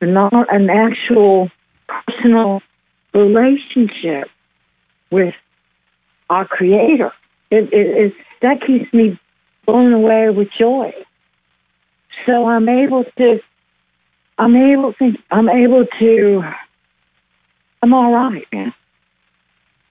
not 0.00 0.32
an 0.52 0.68
actual 0.70 1.50
personal 1.88 2.60
relationship 3.14 4.28
with 5.10 5.34
our 6.30 6.46
Creator. 6.46 7.12
It, 7.50 7.72
it, 7.72 7.72
it 7.72 8.12
that 8.42 8.60
keeps 8.66 8.92
me 8.92 9.18
blown 9.66 9.92
away 9.92 10.30
with 10.30 10.48
joy. 10.58 10.92
So 12.26 12.46
I'm 12.46 12.68
able 12.68 13.04
to, 13.18 13.38
I'm 14.38 14.56
able 14.56 14.92
to, 14.94 15.12
I'm 15.30 15.48
able 15.48 15.86
to, 15.98 16.42
I'm 17.82 17.94
all 17.94 18.12
right. 18.12 18.46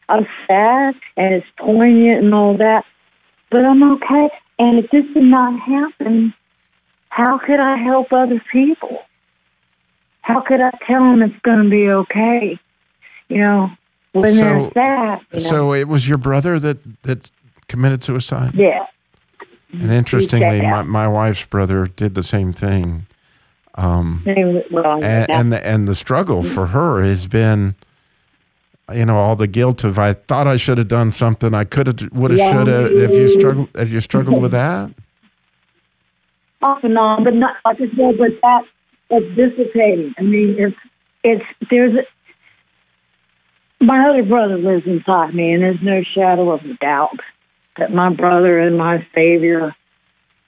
I'm 0.09 0.27
sad 0.47 0.95
and 1.17 1.35
it's 1.35 1.47
poignant 1.57 2.25
and 2.25 2.33
all 2.33 2.57
that, 2.57 2.83
but 3.49 3.65
I'm 3.65 3.81
okay. 3.93 4.29
And 4.59 4.79
if 4.79 4.91
this 4.91 5.03
did 5.13 5.23
not 5.23 5.59
happen, 5.59 6.33
how 7.09 7.39
could 7.39 7.59
I 7.59 7.77
help 7.77 8.11
other 8.11 8.41
people? 8.51 8.99
How 10.25 10.41
could 10.41 10.59
I 10.59 10.71
tell 10.87 11.01
them 11.01 11.21
it's 11.21 11.39
going 11.43 11.63
to 11.63 11.69
be 11.69 11.87
okay? 11.87 12.59
You 13.29 13.37
know, 13.37 13.69
when 14.13 14.33
So- 14.33 14.39
they're 14.41 14.71
sad. 14.73 15.19
You 15.31 15.39
know? 15.39 15.49
So 15.49 15.73
it 15.73 15.87
was 15.87 16.07
your 16.07 16.17
brother 16.17 16.59
that 16.59 16.77
that 17.03 17.29
committed 17.67 18.03
suicide. 18.03 18.53
yeah, 18.55 18.85
And 19.71 19.91
interestingly, 19.91 20.61
my, 20.61 20.81
my 20.83 21.07
wife's 21.07 21.45
brother 21.45 21.87
did 21.87 22.15
the 22.15 22.23
same 22.23 22.51
thing. 22.53 23.05
Um, 23.75 24.23
well, 24.71 25.03
and, 25.03 25.29
and 25.29 25.53
and 25.53 25.87
the 25.87 25.95
struggle 25.95 26.41
for 26.43 26.67
her 26.67 27.03
has 27.03 27.27
been, 27.27 27.75
you 28.93 29.05
know, 29.05 29.17
all 29.17 29.35
the 29.35 29.47
guilt 29.47 29.83
of 29.83 29.99
I 29.99 30.13
thought 30.13 30.47
I 30.47 30.57
should 30.57 30.77
have 30.77 30.87
done 30.87 31.11
something, 31.11 31.53
I 31.53 31.65
could 31.65 31.87
have, 31.87 32.11
would 32.13 32.31
have, 32.31 32.37
Yeah. 32.39 32.51
should 32.51 32.67
have. 32.67 32.91
If 32.91 33.11
you 33.13 33.27
struggle, 33.27 33.67
Have 33.75 33.91
you 33.91 33.99
struggled 34.01 34.41
with 34.41 34.51
that? 34.53 34.91
off 36.63 36.83
and 36.83 36.97
on, 36.97 37.23
but 37.23 37.33
not 37.35 37.55
like 37.65 37.77
I 37.77 37.87
said, 37.95 38.17
but 38.17 38.29
that 38.41 38.63
dissipating. 39.35 40.13
I 40.17 40.21
mean, 40.23 40.55
it's 40.57 40.75
it's 41.23 41.45
there's 41.69 41.93
a, 41.95 43.83
my 43.83 44.09
other 44.09 44.23
brother 44.23 44.57
lives 44.57 44.85
inside 44.85 45.33
me, 45.35 45.51
and 45.53 45.61
there's 45.63 45.81
no 45.81 46.01
shadow 46.15 46.51
of 46.51 46.61
a 46.61 46.73
doubt 46.81 47.19
that 47.77 47.91
my 47.93 48.13
brother 48.13 48.59
and 48.59 48.77
my 48.77 49.05
Savior, 49.13 49.75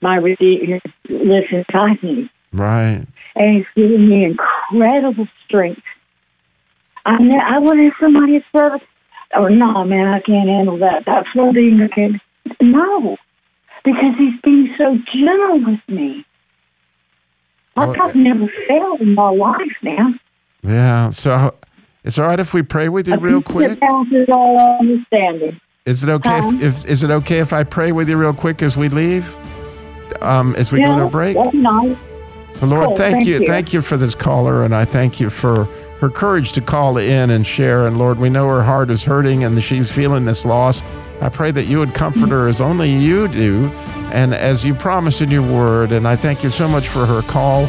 my 0.00 0.16
Redeemer, 0.16 0.80
lives 1.08 1.46
inside 1.52 2.02
me, 2.02 2.30
Right. 2.52 3.06
and 3.36 3.56
he's 3.56 3.66
giving 3.76 4.08
me 4.08 4.24
incredible 4.24 5.26
strength. 5.46 5.82
I 7.04 7.16
ne- 7.20 7.38
I 7.38 7.60
want 7.60 7.78
to 7.78 7.84
have 7.84 7.92
somebody 8.00 8.36
at 8.36 8.42
service. 8.56 8.86
Oh 9.36 9.48
no, 9.48 9.84
man, 9.84 10.06
I 10.08 10.20
can't 10.20 10.48
handle 10.48 10.78
that. 10.78 11.04
That's 11.06 11.28
one 11.34 11.52
thing 11.54 11.80
I 11.82 11.94
can. 11.94 12.20
No, 12.62 13.16
because 13.84 14.14
he's 14.18 14.40
being 14.42 14.74
so 14.78 14.96
gentle 15.12 15.64
with 15.70 15.80
me. 15.88 16.24
Like 17.86 17.98
Well, 17.98 18.08
I've 18.08 18.14
never 18.14 18.48
failed 18.66 19.00
in 19.00 19.14
my 19.14 19.30
life, 19.30 19.76
man. 19.82 20.18
Yeah. 20.62 21.10
So, 21.10 21.54
is 22.04 22.18
all 22.18 22.26
right 22.26 22.40
if 22.40 22.54
we 22.54 22.62
pray 22.62 22.88
with 22.88 23.08
you 23.08 23.16
real 23.18 23.42
quick? 23.42 23.78
All 23.82 24.76
understanding. 24.80 25.60
Is 25.84 26.02
it 26.02 26.08
okay 26.10 26.40
Huh? 26.40 26.52
if, 26.56 26.84
if 26.84 26.86
is 26.86 27.02
it 27.02 27.10
okay 27.10 27.38
if 27.38 27.52
I 27.52 27.64
pray 27.64 27.92
with 27.92 28.08
you 28.08 28.16
real 28.16 28.34
quick 28.34 28.62
as 28.62 28.76
we 28.76 28.88
leave? 28.88 29.34
Um, 30.20 30.54
as 30.56 30.72
we 30.72 30.80
go 30.80 30.98
to 30.98 31.06
break. 31.06 31.36
Nice. 31.54 31.96
So 32.54 32.66
Lord, 32.66 32.86
Cool, 32.86 32.96
thank, 32.96 33.14
thank 33.16 33.26
you, 33.26 33.40
you. 33.40 33.46
thank 33.46 33.72
you 33.72 33.80
for 33.82 33.96
this 33.96 34.14
caller, 34.14 34.64
and 34.64 34.74
I 34.74 34.84
thank 34.84 35.20
you 35.20 35.30
for 35.30 35.64
her 36.00 36.08
courage 36.10 36.52
to 36.52 36.60
call 36.60 36.96
in 36.96 37.30
and 37.30 37.46
share. 37.46 37.86
And 37.86 37.98
Lord, 37.98 38.18
we 38.18 38.28
know 38.30 38.48
her 38.48 38.62
heart 38.62 38.90
is 38.90 39.02
hurting 39.04 39.44
and 39.44 39.62
she's 39.62 39.90
feeling 39.90 40.24
this 40.24 40.44
loss. 40.44 40.82
I 41.20 41.28
pray 41.28 41.50
that 41.50 41.64
you 41.64 41.78
would 41.80 41.94
comfort 41.94 42.30
her 42.30 42.48
as 42.48 42.60
only 42.60 42.92
you 42.92 43.26
do, 43.28 43.68
and 44.12 44.34
as 44.34 44.64
you 44.64 44.74
promised 44.74 45.20
in 45.20 45.30
your 45.30 45.42
word. 45.42 45.92
And 45.92 46.06
I 46.06 46.16
thank 46.16 46.42
you 46.42 46.50
so 46.50 46.68
much 46.68 46.88
for 46.88 47.06
her 47.06 47.22
call 47.22 47.66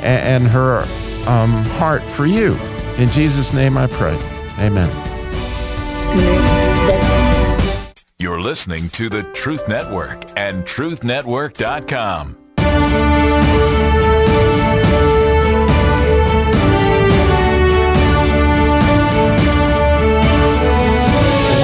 and, 0.00 0.44
and 0.44 0.46
her 0.48 0.80
um, 1.26 1.50
heart 1.76 2.02
for 2.02 2.26
you. 2.26 2.56
In 2.98 3.08
Jesus' 3.08 3.52
name, 3.52 3.76
I 3.76 3.86
pray. 3.86 4.18
Amen. 4.58 4.90
You're 8.18 8.40
listening 8.40 8.88
to 8.90 9.08
the 9.08 9.24
Truth 9.34 9.68
Network 9.68 10.24
and 10.36 10.64
truthnetwork.com. 10.64 12.36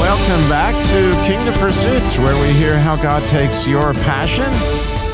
Welcome 0.01 0.49
back 0.49 0.75
to 0.89 1.08
Kingdom 1.29 1.53
Pursuits, 1.57 2.17
where 2.17 2.41
we 2.41 2.55
hear 2.55 2.79
how 2.79 2.97
God 2.97 3.23
takes 3.29 3.67
your 3.67 3.93
passion 3.93 4.51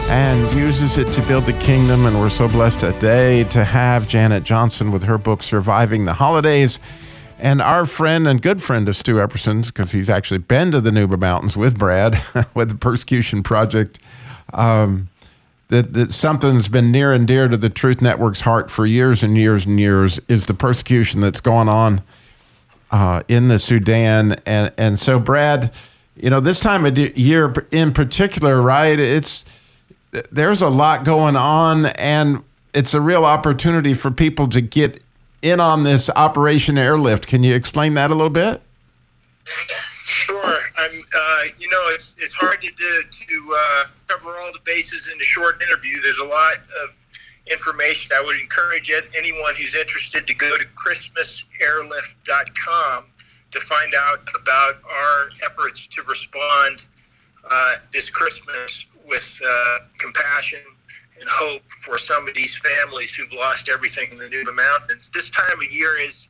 and 0.08 0.54
uses 0.54 0.96
it 0.96 1.12
to 1.14 1.26
build 1.26 1.42
the 1.42 1.54
kingdom. 1.54 2.06
And 2.06 2.20
we're 2.20 2.30
so 2.30 2.46
blessed 2.46 2.78
today 2.78 3.42
to 3.48 3.64
have 3.64 4.06
Janet 4.06 4.44
Johnson 4.44 4.92
with 4.92 5.02
her 5.02 5.18
book, 5.18 5.42
Surviving 5.42 6.04
the 6.04 6.12
Holidays. 6.12 6.78
And 7.40 7.60
our 7.60 7.84
friend 7.84 8.28
and 8.28 8.40
good 8.40 8.62
friend 8.62 8.88
of 8.88 8.94
Stu 8.94 9.20
Epperson's, 9.20 9.72
because 9.72 9.90
he's 9.90 10.08
actually 10.08 10.38
been 10.38 10.70
to 10.70 10.80
the 10.80 10.90
Nuba 10.90 11.18
Mountains 11.18 11.56
with 11.56 11.76
Brad 11.76 12.22
with 12.54 12.68
the 12.68 12.76
Persecution 12.76 13.42
Project. 13.42 13.98
Um, 14.52 15.08
that, 15.66 15.94
that 15.94 16.12
something 16.12 16.54
that's 16.54 16.68
been 16.68 16.92
near 16.92 17.12
and 17.12 17.26
dear 17.26 17.48
to 17.48 17.56
the 17.56 17.70
Truth 17.70 18.00
Network's 18.00 18.42
heart 18.42 18.70
for 18.70 18.86
years 18.86 19.24
and 19.24 19.36
years 19.36 19.66
and 19.66 19.80
years 19.80 20.20
is 20.28 20.46
the 20.46 20.54
persecution 20.54 21.22
that's 21.22 21.40
going 21.40 21.68
on 21.68 22.02
uh, 22.92 23.24
in 23.26 23.48
the 23.48 23.58
Sudan. 23.58 24.40
And, 24.46 24.72
and 24.78 24.96
so, 24.96 25.18
Brad, 25.18 25.72
you 26.16 26.30
know, 26.30 26.40
this 26.40 26.58
time 26.60 26.86
of 26.86 26.96
year 26.98 27.52
in 27.70 27.92
particular, 27.92 28.62
right? 28.62 28.98
It's 28.98 29.44
there's 30.30 30.62
a 30.62 30.68
lot 30.68 31.04
going 31.04 31.34
on, 31.36 31.86
and 31.86 32.44
it's 32.72 32.94
a 32.94 33.00
real 33.00 33.24
opportunity 33.24 33.94
for 33.94 34.12
people 34.12 34.46
to 34.48 34.60
get 34.60 35.02
in 35.42 35.58
on 35.60 35.82
this 35.82 36.08
Operation 36.14 36.78
Airlift. 36.78 37.26
Can 37.26 37.42
you 37.42 37.52
explain 37.54 37.94
that 37.94 38.12
a 38.12 38.14
little 38.14 38.30
bit? 38.30 38.62
Sure. 39.44 40.56
I'm. 40.78 40.90
Uh, 40.90 41.42
you 41.58 41.68
know, 41.68 41.82
it's 41.88 42.14
it's 42.18 42.34
hard 42.34 42.62
to 42.62 42.68
to 42.68 43.56
uh, 43.56 43.84
cover 44.06 44.38
all 44.38 44.52
the 44.52 44.60
bases 44.64 45.10
in 45.12 45.20
a 45.20 45.24
short 45.24 45.60
interview. 45.62 46.00
There's 46.00 46.20
a 46.20 46.26
lot 46.26 46.58
of 46.84 47.04
information. 47.50 48.12
I 48.16 48.22
would 48.24 48.38
encourage 48.40 48.92
anyone 49.16 49.54
who's 49.56 49.74
interested 49.74 50.28
to 50.28 50.34
go 50.34 50.56
to 50.56 50.64
ChristmasAirlift.com 50.64 53.06
to 53.54 53.60
find 53.60 53.92
out 53.96 54.18
about 54.34 54.74
our 54.84 55.28
efforts 55.44 55.86
to 55.86 56.02
respond 56.02 56.84
uh, 57.50 57.76
this 57.92 58.10
Christmas 58.10 58.84
with 59.06 59.40
uh, 59.46 59.78
compassion 59.98 60.58
and 61.20 61.28
hope 61.30 61.62
for 61.84 61.96
some 61.96 62.26
of 62.26 62.34
these 62.34 62.56
families 62.56 63.14
who've 63.14 63.32
lost 63.32 63.68
everything 63.68 64.10
in 64.10 64.18
the 64.18 64.24
Nuba 64.24 64.54
Mountains. 64.54 65.08
This 65.14 65.30
time 65.30 65.56
of 65.56 65.72
year 65.72 65.98
is 65.98 66.28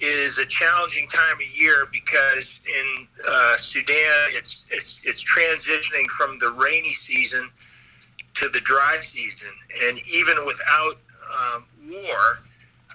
is 0.00 0.38
a 0.38 0.46
challenging 0.46 1.08
time 1.08 1.34
of 1.34 1.58
year 1.58 1.88
because 1.90 2.60
in 2.66 3.06
uh, 3.28 3.56
Sudan 3.56 4.28
it's, 4.30 4.64
it's 4.70 5.00
it's 5.04 5.22
transitioning 5.24 6.06
from 6.16 6.38
the 6.38 6.50
rainy 6.50 6.90
season 6.90 7.50
to 8.34 8.48
the 8.48 8.60
dry 8.60 8.96
season, 9.00 9.50
and 9.84 9.98
even 10.12 10.44
without 10.44 10.94
um, 11.36 11.64
war, 11.90 12.40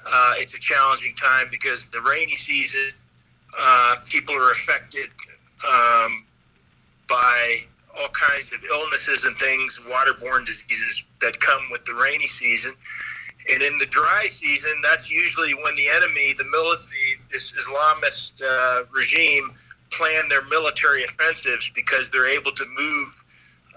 uh, 0.09 0.33
it's 0.37 0.53
a 0.53 0.59
challenging 0.59 1.13
time 1.15 1.47
because 1.51 1.85
the 1.91 2.01
rainy 2.01 2.31
season 2.31 2.93
uh, 3.59 3.95
people 4.09 4.35
are 4.35 4.51
affected 4.51 5.09
um, 5.67 6.25
by 7.07 7.57
all 7.99 8.09
kinds 8.09 8.51
of 8.51 8.59
illnesses 8.69 9.25
and 9.25 9.37
things, 9.37 9.79
waterborne 9.87 10.45
diseases 10.45 11.03
that 11.21 11.39
come 11.39 11.63
with 11.71 11.85
the 11.85 11.93
rainy 11.93 12.25
season. 12.25 12.71
And 13.51 13.61
in 13.61 13.77
the 13.77 13.85
dry 13.87 14.25
season, 14.29 14.71
that's 14.81 15.11
usually 15.11 15.53
when 15.53 15.75
the 15.75 15.89
enemy, 15.89 16.33
the 16.37 16.45
military, 16.45 17.19
this 17.31 17.51
Islamist 17.51 18.41
uh, 18.41 18.85
regime, 18.91 19.53
plan 19.91 20.27
their 20.29 20.45
military 20.47 21.03
offensives 21.03 21.69
because 21.75 22.09
they're 22.09 22.29
able 22.29 22.51
to 22.51 22.65
move 22.65 23.23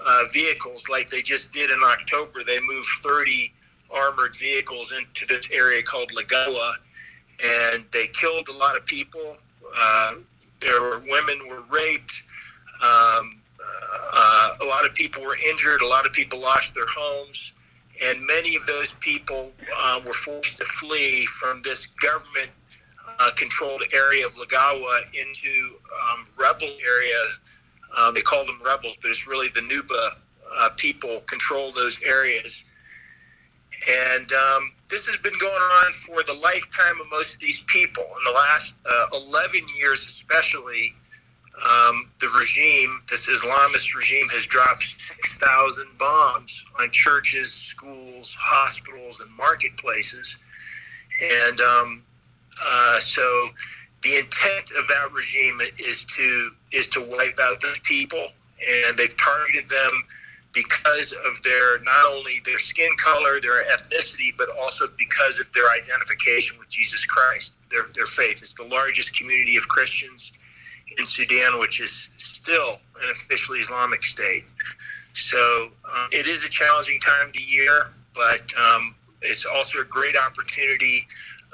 uh, 0.04 0.22
vehicles 0.32 0.88
like 0.88 1.08
they 1.08 1.20
just 1.20 1.52
did 1.52 1.70
in 1.70 1.80
October. 1.84 2.40
They 2.44 2.60
moved 2.60 2.88
30 3.02 3.52
armored 3.90 4.36
vehicles 4.36 4.92
into 4.92 5.26
this 5.26 5.48
area 5.50 5.82
called 5.82 6.10
Lagawa, 6.12 6.72
and 7.72 7.84
they 7.92 8.06
killed 8.08 8.48
a 8.48 8.56
lot 8.56 8.76
of 8.76 8.86
people. 8.86 9.36
Uh, 9.76 10.14
there 10.60 10.80
were 10.80 10.98
women 11.08 11.38
were 11.48 11.62
raped. 11.70 12.12
Um, 12.82 13.40
uh, 14.12 14.54
a 14.62 14.66
lot 14.66 14.84
of 14.86 14.94
people 14.94 15.22
were 15.22 15.36
injured. 15.50 15.80
A 15.82 15.86
lot 15.86 16.06
of 16.06 16.12
people 16.12 16.38
lost 16.40 16.74
their 16.74 16.86
homes. 16.96 17.52
and 18.04 18.24
many 18.26 18.54
of 18.56 18.66
those 18.66 18.92
people 19.00 19.52
uh, 19.78 20.00
were 20.06 20.12
forced 20.12 20.58
to 20.58 20.64
flee 20.64 21.24
from 21.26 21.62
this 21.62 21.86
government 21.86 22.50
uh, 23.20 23.30
controlled 23.36 23.82
area 23.94 24.26
of 24.26 24.34
Lagawa 24.34 25.02
into 25.14 25.76
um, 26.10 26.24
rebel 26.38 26.68
area. 26.84 27.22
Um, 27.96 28.14
they 28.14 28.20
call 28.20 28.44
them 28.44 28.58
rebels, 28.64 28.96
but 29.00 29.10
it's 29.10 29.26
really 29.26 29.48
the 29.48 29.60
Nuba 29.60 30.08
uh, 30.58 30.70
people 30.76 31.20
control 31.26 31.70
those 31.70 32.00
areas. 32.02 32.62
And 33.88 34.30
um, 34.32 34.72
this 34.88 35.06
has 35.06 35.16
been 35.18 35.36
going 35.38 35.52
on 35.52 35.92
for 35.92 36.22
the 36.22 36.38
lifetime 36.40 37.00
of 37.00 37.10
most 37.10 37.34
of 37.34 37.40
these 37.40 37.60
people. 37.66 38.04
In 38.04 38.24
the 38.24 38.32
last 38.32 38.74
uh, 38.84 39.06
11 39.14 39.60
years, 39.76 40.04
especially, 40.06 40.94
um, 41.64 42.10
the 42.20 42.28
regime, 42.28 42.98
this 43.10 43.26
Islamist 43.26 43.94
regime, 43.94 44.28
has 44.28 44.46
dropped 44.46 44.82
6,000 44.82 45.86
bombs 45.98 46.64
on 46.78 46.90
churches, 46.90 47.52
schools, 47.52 48.36
hospitals, 48.38 49.20
and 49.20 49.30
marketplaces. 49.36 50.36
And 51.48 51.60
um, 51.60 52.02
uh, 52.64 52.98
so 52.98 53.48
the 54.02 54.18
intent 54.18 54.70
of 54.78 54.86
that 54.88 55.10
regime 55.12 55.60
is 55.80 56.04
to 56.04 56.50
is 56.72 56.86
to 56.88 57.00
wipe 57.00 57.38
out 57.40 57.60
those 57.60 57.78
people, 57.84 58.28
and 58.86 58.96
they've 58.96 59.16
targeted 59.16 59.68
them 59.68 60.04
because 60.56 61.12
of 61.26 61.42
their 61.42 61.78
not 61.82 62.06
only 62.10 62.40
their 62.46 62.58
skin 62.58 62.88
color, 62.96 63.40
their 63.40 63.62
ethnicity, 63.64 64.34
but 64.36 64.48
also 64.58 64.86
because 64.96 65.38
of 65.38 65.52
their 65.52 65.70
identification 65.70 66.58
with 66.58 66.70
Jesus 66.70 67.04
Christ, 67.04 67.58
their 67.70 67.84
their 67.94 68.06
faith. 68.06 68.38
It's 68.38 68.54
the 68.54 68.66
largest 68.66 69.14
community 69.14 69.56
of 69.56 69.68
Christians 69.68 70.32
in 70.96 71.04
Sudan, 71.04 71.58
which 71.58 71.78
is 71.78 72.08
still 72.16 72.78
an 73.02 73.10
officially 73.10 73.58
Islamic 73.58 74.02
state. 74.02 74.44
So 75.12 75.68
um, 75.84 76.08
it 76.10 76.26
is 76.26 76.42
a 76.42 76.48
challenging 76.48 77.00
time 77.00 77.28
of 77.28 77.32
the 77.34 77.42
year, 77.42 77.90
but 78.14 78.52
um, 78.58 78.94
it's 79.20 79.44
also 79.44 79.80
a 79.80 79.84
great 79.84 80.16
opportunity 80.16 81.06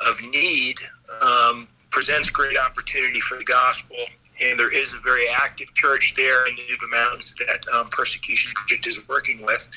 of 0.06 0.16
need. 0.30 0.76
Um, 1.20 1.66
presents 1.92 2.28
great 2.30 2.58
opportunity 2.58 3.20
for 3.20 3.36
the 3.38 3.44
gospel 3.44 3.96
and 4.42 4.58
there 4.58 4.72
is 4.72 4.92
a 4.92 4.98
very 4.98 5.26
active 5.28 5.72
church 5.74 6.14
there 6.16 6.46
in 6.46 6.56
the 6.56 6.62
Nuba 6.62 6.90
Mountains 6.90 7.34
that 7.46 7.66
um, 7.72 7.88
Persecution 7.90 8.52
Project 8.54 8.86
is 8.86 9.08
working 9.08 9.44
with 9.44 9.68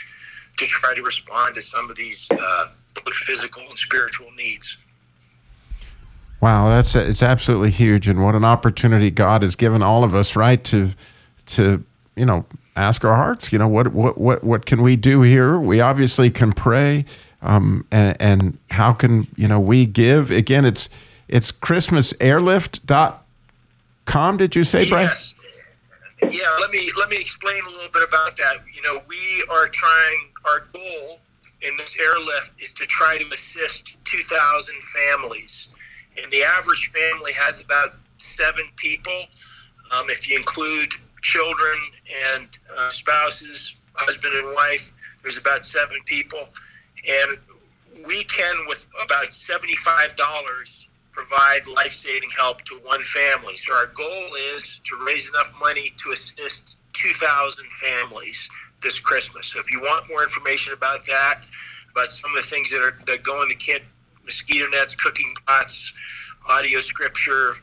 to 0.58 0.66
try 0.66 0.96
to 0.96 1.02
respond 1.02 1.56
to 1.56 1.62
some 1.62 1.90
of 1.90 1.96
these 1.96 2.28
uh, 2.32 2.66
both 2.94 3.14
physical 3.14 3.62
and 3.64 3.78
spiritual 3.78 4.28
needs. 4.38 4.78
Wow, 6.42 6.70
that's 6.70 6.96
it's 6.96 7.24
absolutely 7.24 7.72
huge, 7.72 8.08
and 8.08 8.24
what 8.24 8.36
an 8.36 8.46
opportunity 8.46 9.10
God 9.10 9.42
has 9.42 9.56
given 9.56 9.82
all 9.82 10.04
of 10.04 10.14
us, 10.14 10.36
right? 10.36 10.64
To 10.66 10.92
to 11.48 11.84
you 12.16 12.26
know 12.26 12.46
ask 12.76 13.04
our 13.04 13.16
hearts, 13.16 13.52
you 13.52 13.60
know 13.60 13.68
what 13.68 13.94
what 13.94 14.18
what 14.18 14.44
what 14.44 14.66
can 14.66 14.82
we 14.82 14.96
do 14.96 15.22
here? 15.22 15.60
We 15.60 15.82
obviously 15.82 16.30
can 16.30 16.54
pray, 16.54 17.06
um, 17.42 17.86
and, 17.92 18.18
and 18.20 18.58
how 18.70 18.94
can 18.94 19.28
you 19.36 19.48
know 19.48 19.60
we 19.60 19.86
give? 19.86 20.30
Again, 20.30 20.66
it's 20.66 20.88
it's 21.28 21.52
Christmas 21.52 22.14
Airlift 22.20 22.86
dot 22.86 23.26
com, 24.06 24.38
did 24.38 24.56
you 24.56 24.64
say, 24.64 24.88
Brian? 24.88 25.08
Yes. 25.08 25.36
Yeah, 26.22 26.56
let 26.60 26.72
me 26.72 26.80
let 26.98 27.10
me 27.10 27.18
explain 27.18 27.62
a 27.64 27.70
little 27.70 27.92
bit 27.92 28.08
about 28.08 28.38
that. 28.38 28.58
You 28.74 28.82
know, 28.82 29.02
we 29.08 29.44
are 29.52 29.68
trying 29.68 30.30
our 30.46 30.66
goal 30.74 31.20
in 31.62 31.76
this 31.78 31.98
airlift 32.00 32.62
is 32.62 32.74
to 32.74 32.86
try 32.86 33.18
to 33.18 33.26
assist 33.34 33.98
2,000 34.06 34.76
families, 34.84 35.70
and 36.22 36.32
the 36.32 36.44
average 36.44 36.90
family 36.92 37.32
has 37.34 37.62
about 37.62 37.96
seven 38.18 38.66
people. 38.76 39.26
Um, 39.92 40.10
if 40.10 40.30
you 40.30 40.38
include 40.38 40.94
children 41.22 41.78
and 42.34 42.58
uh, 42.78 42.90
spouses, 42.90 43.76
husband 43.96 44.36
and 44.36 44.54
wife, 44.56 44.92
there's 45.22 45.38
about 45.38 45.66
seven 45.66 45.98
people, 46.06 46.48
and 47.10 47.38
we 48.08 48.24
can 48.26 48.56
with 48.68 48.88
about 49.04 49.32
seventy-five 49.34 50.16
dollars 50.16 50.85
provide 51.16 51.66
life 51.68 51.94
saving 51.94 52.30
help 52.38 52.62
to 52.64 52.76
one 52.84 53.02
family. 53.02 53.56
So 53.56 53.74
our 53.74 53.88
goal 53.88 54.30
is 54.54 54.82
to 54.84 55.00
raise 55.08 55.28
enough 55.30 55.54
money 55.60 55.94
to 56.04 56.12
assist 56.12 56.78
2,000 56.94 57.66
families 57.72 58.50
this 58.82 59.00
Christmas. 59.00 59.48
So 59.48 59.60
if 59.60 59.72
you 59.72 59.80
want 59.80 60.10
more 60.10 60.22
information 60.22 60.74
about 60.74 61.06
that, 61.08 61.40
about 61.92 62.08
some 62.08 62.36
of 62.36 62.44
the 62.44 62.50
things 62.50 62.70
that 62.72 62.82
are 62.82 62.98
that 63.08 63.24
go 63.24 63.42
in 63.42 63.48
the 63.48 63.56
kit, 63.56 63.84
mosquito 64.26 64.68
nets, 64.68 64.94
cooking 64.96 65.34
pots, 65.48 65.94
audio 66.48 66.80
scripture, 66.80 67.56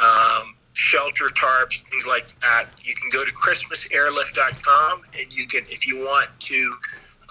um, 0.00 0.54
shelter 0.74 1.28
tarps, 1.28 1.82
things 1.88 2.06
like 2.06 2.28
that, 2.40 2.66
you 2.82 2.94
can 2.94 3.08
go 3.10 3.24
to 3.24 3.32
christmasairlift.com 3.32 5.02
and 5.18 5.32
you 5.32 5.46
can, 5.46 5.64
if 5.70 5.86
you 5.86 5.98
want 5.98 6.28
to 6.40 6.76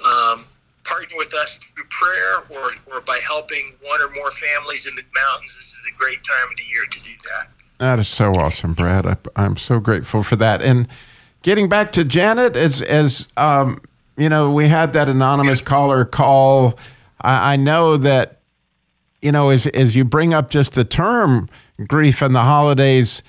um, 0.05 0.45
partner 0.83 1.15
with 1.17 1.33
us 1.33 1.59
through 1.75 1.85
prayer 1.89 2.39
or, 2.49 2.71
or 2.91 3.01
by 3.01 3.19
helping 3.25 3.65
one 3.81 4.01
or 4.01 4.09
more 4.15 4.31
families 4.31 4.87
in 4.87 4.95
the 4.95 5.03
mountains, 5.13 5.55
this 5.55 5.67
is 5.67 5.85
a 5.87 5.97
great 5.97 6.23
time 6.23 6.49
of 6.49 6.55
the 6.57 6.63
year 6.63 6.85
to 6.89 6.99
do 7.01 7.11
that. 7.29 7.47
That 7.79 7.99
is 7.99 8.07
so 8.07 8.31
awesome, 8.33 8.73
Brad. 8.73 9.05
I, 9.05 9.17
I'm 9.35 9.57
so 9.57 9.79
grateful 9.79 10.21
for 10.21 10.35
that. 10.35 10.61
And 10.61 10.87
getting 11.41 11.67
back 11.67 11.91
to 11.93 12.03
Janet, 12.03 12.55
as 12.55 12.81
as 12.83 13.27
um, 13.37 13.81
you 14.17 14.29
know, 14.29 14.51
we 14.51 14.67
had 14.67 14.93
that 14.93 15.09
anonymous 15.09 15.61
caller 15.61 16.05
call. 16.05 16.77
I, 17.21 17.53
I 17.53 17.55
know 17.55 17.97
that 17.97 18.39
you 19.21 19.31
know, 19.31 19.49
as 19.49 19.67
as 19.67 19.95
you 19.95 20.03
bring 20.03 20.33
up 20.33 20.49
just 20.49 20.73
the 20.73 20.83
term 20.83 21.49
grief 21.87 22.21
and 22.21 22.35
the 22.35 22.43
holidays, 22.43 23.23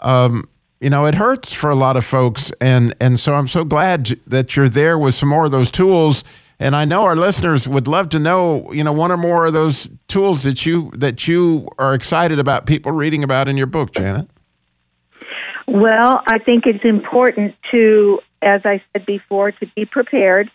um, 0.00 0.48
you 0.80 0.90
know, 0.90 1.06
it 1.06 1.14
hurts 1.16 1.52
for 1.52 1.70
a 1.70 1.74
lot 1.74 1.96
of 1.96 2.04
folks, 2.04 2.52
and 2.60 2.94
and 3.00 3.18
so 3.20 3.34
I'm 3.34 3.48
so 3.48 3.64
glad 3.64 4.18
that 4.26 4.56
you're 4.56 4.68
there 4.68 4.98
with 4.98 5.14
some 5.14 5.28
more 5.28 5.46
of 5.46 5.50
those 5.50 5.70
tools 5.70 6.24
and 6.60 6.74
I 6.74 6.84
know 6.84 7.04
our 7.04 7.16
listeners 7.16 7.68
would 7.68 7.86
love 7.86 8.08
to 8.10 8.18
know, 8.18 8.72
you 8.72 8.82
know, 8.82 8.92
one 8.92 9.12
or 9.12 9.16
more 9.16 9.46
of 9.46 9.52
those 9.52 9.88
tools 10.08 10.42
that 10.42 10.66
you 10.66 10.90
that 10.96 11.28
you 11.28 11.68
are 11.78 11.94
excited 11.94 12.38
about 12.38 12.66
people 12.66 12.92
reading 12.92 13.22
about 13.22 13.48
in 13.48 13.56
your 13.56 13.66
book, 13.66 13.92
Janet. 13.92 14.28
Well, 15.68 16.22
I 16.26 16.38
think 16.38 16.64
it's 16.66 16.84
important 16.84 17.54
to, 17.70 18.20
as 18.42 18.62
I 18.64 18.82
said 18.92 19.06
before, 19.06 19.52
to 19.52 19.66
be 19.76 19.84
prepared. 19.84 20.50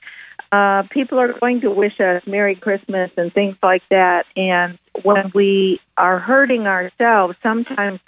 Uh, 0.52 0.84
people 0.90 1.20
are 1.20 1.34
going 1.40 1.62
to 1.62 1.70
wish 1.72 2.00
us 2.00 2.22
Merry 2.28 2.56
Christmas 2.56 3.12
and 3.16 3.34
things 3.34 3.56
like 3.64 3.88
that. 3.90 4.26
And 4.36 4.78
when 5.04 5.32
we 5.34 5.80
are 5.98 6.20
hurting 6.20 6.68
ourselves, 6.68 7.36
sometimes 7.42 8.00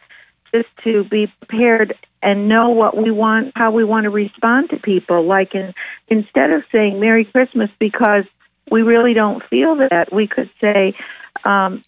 just 0.53 0.67
to 0.84 1.03
be 1.05 1.27
prepared 1.39 1.95
and 2.26 2.50
know 2.50 2.72
what 2.72 2.98
we 2.98 3.12
want, 3.12 3.54
how 3.56 3.72
we 3.72 3.84
want 3.84 4.06
to 4.06 4.10
respond 4.10 4.72
to 4.72 4.78
people. 4.78 5.24
Like 5.24 5.54
in, 5.54 5.74
instead 6.08 6.50
of 6.50 6.64
saying 6.72 7.00
Merry 7.00 7.24
Christmas 7.24 7.70
because 7.80 8.26
we 8.70 8.82
really 8.82 9.14
don't 9.14 9.44
feel 9.48 9.76
that, 9.76 10.12
we 10.12 10.28
could 10.28 10.50
say, 10.60 10.96
um, 11.44 11.86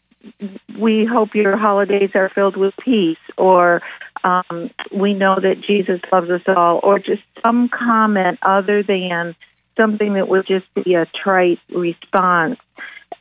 we 0.80 1.06
hope 1.12 1.34
your 1.34 1.58
holidays 1.58 2.12
are 2.14 2.30
filled 2.30 2.56
with 2.56 2.76
peace, 2.84 3.18
or 3.38 3.82
um, 4.24 4.70
we 4.94 5.14
know 5.14 5.40
that 5.42 5.62
Jesus 5.66 6.02
loves 6.12 6.30
us 6.30 6.42
all, 6.48 6.80
or 6.84 7.00
just 7.00 7.24
some 7.42 7.70
comment 7.70 8.38
other 8.44 8.84
than 8.84 9.36
something 9.76 10.14
that 10.14 10.28
would 10.28 10.46
just 10.46 10.66
be 10.76 10.94
a 10.94 11.08
trite 11.24 11.60
response. 11.70 12.60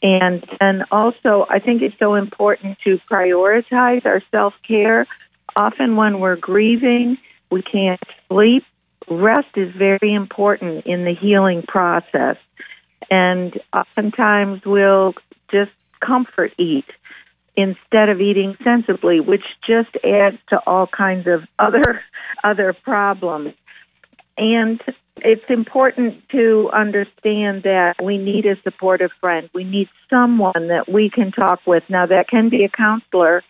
And 0.02 0.44
and 0.60 0.84
also, 0.90 1.46
I 1.48 1.60
think 1.60 1.80
it's 1.80 1.98
so 1.98 2.14
important 2.14 2.78
to 2.84 2.98
prioritize 3.10 4.04
our 4.04 4.20
self 4.30 4.52
care 4.66 5.06
often 5.56 5.96
when 5.96 6.20
we're 6.20 6.36
grieving, 6.36 7.18
we 7.50 7.62
can't 7.62 8.00
sleep. 8.28 8.64
Rest 9.08 9.48
is 9.56 9.74
very 9.76 10.14
important 10.14 10.86
in 10.86 11.04
the 11.04 11.14
healing 11.14 11.62
process. 11.66 12.36
And 13.10 13.58
oftentimes 13.72 14.62
we'll 14.64 15.14
just 15.50 15.70
comfort 16.00 16.52
eat 16.58 16.86
instead 17.56 18.08
of 18.08 18.20
eating 18.20 18.56
sensibly, 18.62 19.20
which 19.20 19.44
just 19.66 19.96
adds 20.04 20.36
to 20.50 20.60
all 20.66 20.86
kinds 20.86 21.26
of 21.26 21.42
other 21.58 22.02
other 22.44 22.74
problems. 22.84 23.54
And 24.36 24.80
it's 25.18 25.48
important 25.48 26.28
to 26.30 26.70
understand 26.74 27.62
that 27.62 27.94
we 28.02 28.18
need 28.18 28.44
a 28.44 28.60
supportive 28.62 29.10
friend. 29.20 29.48
We 29.54 29.64
need 29.64 29.88
someone 30.10 30.68
that 30.68 30.90
we 30.92 31.10
can 31.10 31.32
talk 31.32 31.60
with. 31.66 31.84
Now, 31.88 32.06
that 32.06 32.28
can 32.28 32.50
be 32.50 32.64
a 32.64 32.68
counselor, 32.68 33.42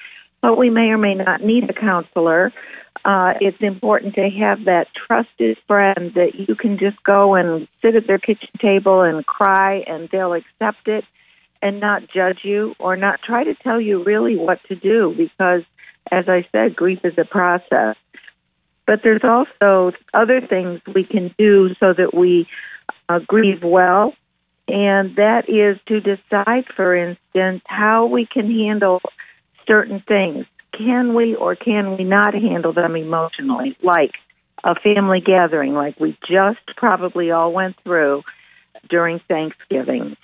but 0.43 0.59
we 0.59 0.71
may 0.71 0.89
or 0.91 0.99
may 0.99 1.15
not 1.15 1.43
need 1.43 1.69
a 1.69 1.73
counselor. 1.73 2.53
Uh, 3.05 3.35
it's 3.41 3.61
important 3.61 4.15
to 4.15 4.29
have 4.29 4.65
that 4.65 4.89
trusted 5.07 5.57
friend 5.67 6.13
that 6.15 6.35
you 6.35 6.55
can 6.55 6.79
just 6.79 7.03
go 7.05 7.35
and 7.35 7.69
sit 7.83 7.95
at 7.95 8.07
their 8.07 8.19
kitchen 8.19 8.49
table 8.61 9.03
and 9.03 9.25
cry, 9.27 9.85
and 9.87 10.09
they'll 10.11 10.35
accept 10.35 10.89
it 10.89 11.05
and 11.63 11.81
not 11.81 12.03
judge 12.09 12.41
you 12.43 12.75
or 12.79 12.97
not 12.97 13.21
try 13.23 13.45
to 13.45 13.55
tell 13.55 13.81
you 13.81 14.03
really 14.03 14.37
what 14.37 14.59
to 14.69 14.75
do 14.75 15.15
because, 15.17 15.63
as 16.11 16.29
I 16.29 16.47
said, 16.53 16.77
grief 16.77 17.01
is 17.05 17.15
a 17.19 17.25
process. 17.25 17.97
But 18.87 19.01
there's 19.03 19.25
also 19.25 19.93
other 20.15 20.41
things 20.41 20.81
we 20.95 21.05
can 21.05 21.35
do 21.39 21.75
so 21.81 21.93
that 21.93 22.15
we 22.15 22.47
uh, 23.09 23.21
grieve 23.27 23.63
well, 23.63 24.15
and 24.69 25.17
that 25.17 25.49
is 25.49 25.79
to 25.87 26.01
decide, 26.01 26.67
for 26.75 26.95
instance, 26.95 27.63
how 27.67 28.07
we 28.07 28.27
can 28.27 28.51
handle 28.51 29.01
certain 29.67 30.03
things. 30.07 30.47
Can 30.77 31.15
we 31.15 31.35
or 31.35 31.57
can 31.57 31.97
we 31.97 32.05
not 32.05 32.35
handle 32.35 32.73
them 32.73 32.97
emotionally? 32.97 33.77
Like 33.83 34.13
a 34.65 34.75
family 34.75 35.21
gathering, 35.21 35.75
like 35.75 35.99
we 36.01 36.19
just 36.29 36.61
probably 36.77 37.31
all 37.31 37.53
went 37.53 37.77
through. 37.83 38.23
during 38.89 39.21
Thanksgiving. 39.29 40.17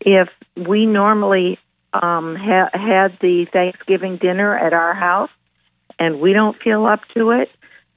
If 0.00 0.28
we 0.56 0.86
normally 0.86 1.58
um, 1.92 2.36
ha- 2.36 2.70
had 2.72 3.18
the 3.20 3.46
Thanksgiving 3.52 4.18
dinner 4.18 4.56
at 4.56 4.72
our 4.72 4.94
house 4.94 5.30
and 5.98 6.20
we 6.20 6.32
don't 6.32 6.56
feel 6.62 6.86
up 6.86 7.00
to 7.16 7.30
it, 7.30 7.50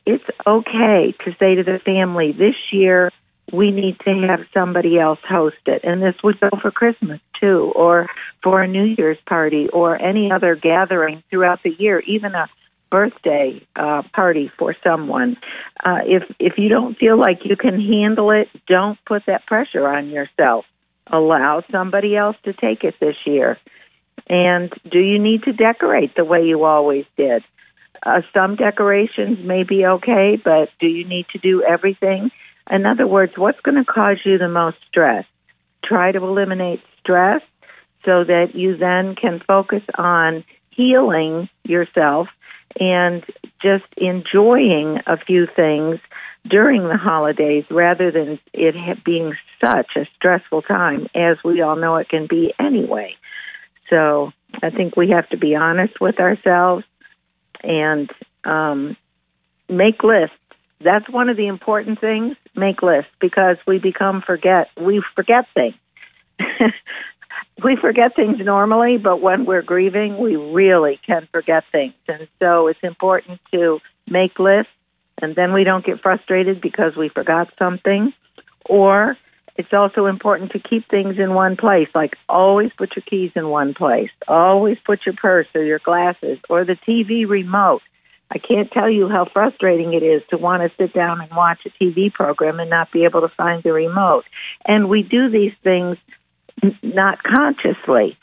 it's 0.05 0.23
okay 0.45 1.13
to 1.25 1.31
say 1.39 1.55
to 1.55 1.63
the 1.63 1.79
family, 1.85 2.31
this 2.31 2.55
year 2.71 3.11
we 3.53 3.69
need 3.69 3.99
to 3.99 4.27
have 4.27 4.41
somebody 4.53 4.99
else 4.99 5.19
host 5.29 5.57
it. 5.67 5.81
And 5.83 6.01
this 6.01 6.15
would 6.23 6.39
go 6.39 6.49
for 6.61 6.71
Christmas 6.71 7.21
too, 7.39 7.71
or 7.75 8.07
for 8.41 8.61
a 8.61 8.67
New 8.67 8.95
Year's 8.97 9.19
party, 9.27 9.69
or 9.71 10.01
any 10.01 10.31
other 10.31 10.55
gathering 10.55 11.23
throughout 11.29 11.61
the 11.63 11.69
year, 11.77 11.99
even 12.01 12.33
a 12.33 12.49
birthday 12.89 13.65
uh, 13.75 14.01
party 14.13 14.51
for 14.57 14.75
someone. 14.83 15.37
Uh, 15.85 15.99
if 16.05 16.23
if 16.39 16.57
you 16.57 16.67
don't 16.67 16.97
feel 16.97 17.17
like 17.17 17.45
you 17.45 17.55
can 17.55 17.79
handle 17.79 18.31
it, 18.31 18.49
don't 18.67 18.97
put 19.05 19.23
that 19.27 19.45
pressure 19.45 19.87
on 19.87 20.09
yourself. 20.09 20.65
Allow 21.07 21.63
somebody 21.71 22.15
else 22.17 22.37
to 22.45 22.53
take 22.53 22.83
it 22.83 22.95
this 22.99 23.15
year. 23.25 23.59
And 24.27 24.71
do 24.89 24.99
you 24.99 25.19
need 25.19 25.43
to 25.43 25.53
decorate 25.53 26.15
the 26.15 26.25
way 26.25 26.43
you 26.43 26.63
always 26.63 27.05
did? 27.17 27.43
Uh, 28.05 28.21
some 28.33 28.55
decorations 28.55 29.39
may 29.45 29.63
be 29.63 29.85
okay, 29.85 30.39
but 30.43 30.69
do 30.79 30.87
you 30.87 31.05
need 31.05 31.27
to 31.33 31.39
do 31.39 31.63
everything? 31.63 32.31
In 32.69 32.85
other 32.85 33.07
words, 33.07 33.33
what's 33.37 33.59
going 33.61 33.83
to 33.83 33.85
cause 33.85 34.17
you 34.25 34.37
the 34.37 34.47
most 34.47 34.77
stress? 34.87 35.25
Try 35.83 36.11
to 36.11 36.23
eliminate 36.23 36.81
stress 36.99 37.41
so 38.05 38.23
that 38.23 38.55
you 38.55 38.77
then 38.77 39.15
can 39.15 39.41
focus 39.45 39.83
on 39.97 40.43
healing 40.69 41.49
yourself 41.63 42.27
and 42.79 43.23
just 43.61 43.85
enjoying 43.97 44.99
a 45.05 45.17
few 45.17 45.47
things 45.55 45.99
during 46.45 46.87
the 46.87 46.97
holidays 46.97 47.65
rather 47.69 48.11
than 48.11 48.39
it 48.53 49.03
being 49.03 49.33
such 49.63 49.91
a 49.95 50.05
stressful 50.15 50.61
time 50.63 51.07
as 51.15 51.37
we 51.43 51.61
all 51.61 51.75
know 51.75 51.95
it 51.97 52.09
can 52.09 52.27
be 52.27 52.53
anyway. 52.59 53.15
So 53.89 54.33
I 54.61 54.69
think 54.69 54.95
we 54.95 55.09
have 55.09 55.29
to 55.29 55.37
be 55.37 55.55
honest 55.55 56.01
with 56.01 56.19
ourselves 56.19 56.83
and 57.63 58.09
um, 58.43 58.97
make 59.69 60.03
lists. 60.03 60.35
That's 60.83 61.09
one 61.09 61.29
of 61.29 61.37
the 61.37 61.47
important 61.47 61.99
things. 61.99 62.35
Make 62.55 62.81
lists 62.81 63.11
because 63.19 63.57
we 63.65 63.79
become 63.79 64.21
forget. 64.21 64.69
We 64.79 65.03
forget 65.15 65.45
things. 65.53 65.75
we 67.63 67.75
forget 67.75 68.15
things 68.15 68.37
normally, 68.39 68.97
but 68.97 69.21
when 69.21 69.45
we're 69.45 69.61
grieving, 69.61 70.17
we 70.17 70.35
really 70.35 70.99
can 71.05 71.27
forget 71.31 71.63
things. 71.71 71.93
And 72.07 72.27
so 72.39 72.67
it's 72.67 72.79
important 72.83 73.39
to 73.51 73.79
make 74.09 74.37
lists, 74.39 74.71
and 75.21 75.35
then 75.35 75.53
we 75.53 75.63
don't 75.63 75.85
get 75.85 76.01
frustrated 76.01 76.61
because 76.61 76.95
we 76.95 77.09
forgot 77.09 77.51
something. 77.57 78.13
Or 78.65 79.17
it's 79.55 79.73
also 79.73 80.07
important 80.07 80.51
to 80.53 80.59
keep 80.59 80.89
things 80.89 81.17
in 81.19 81.33
one 81.33 81.55
place, 81.55 81.87
like 81.93 82.15
always 82.27 82.71
put 82.77 82.95
your 82.95 83.03
keys 83.03 83.31
in 83.35 83.49
one 83.49 83.73
place, 83.73 84.09
always 84.27 84.77
put 84.85 85.05
your 85.05 85.15
purse 85.15 85.47
or 85.53 85.63
your 85.63 85.79
glasses 85.79 86.39
or 86.49 86.65
the 86.65 86.77
TV 86.87 87.27
remote. 87.27 87.81
I 88.33 88.39
can't 88.39 88.71
tell 88.71 88.89
you 88.89 89.09
how 89.09 89.25
frustrating 89.31 89.93
it 89.93 90.01
is 90.01 90.23
to 90.31 90.37
want 90.37 90.63
to 90.63 90.75
sit 90.77 90.91
down 90.93 91.21
and 91.21 91.29
watch 91.31 91.59
a 91.67 91.83
TV 91.83 92.11
program 92.11 92.59
and 92.59 92.69
not 92.69 92.91
be 92.91 93.03
able 93.03 93.21
to 93.21 93.29
find 93.29 93.61
the 93.61 93.71
remote. 93.71 94.25
And 94.65 94.89
we 94.89 95.03
do 95.03 95.29
these 95.29 95.53
things 95.63 95.97
not 96.81 97.21
consciously 97.21 98.17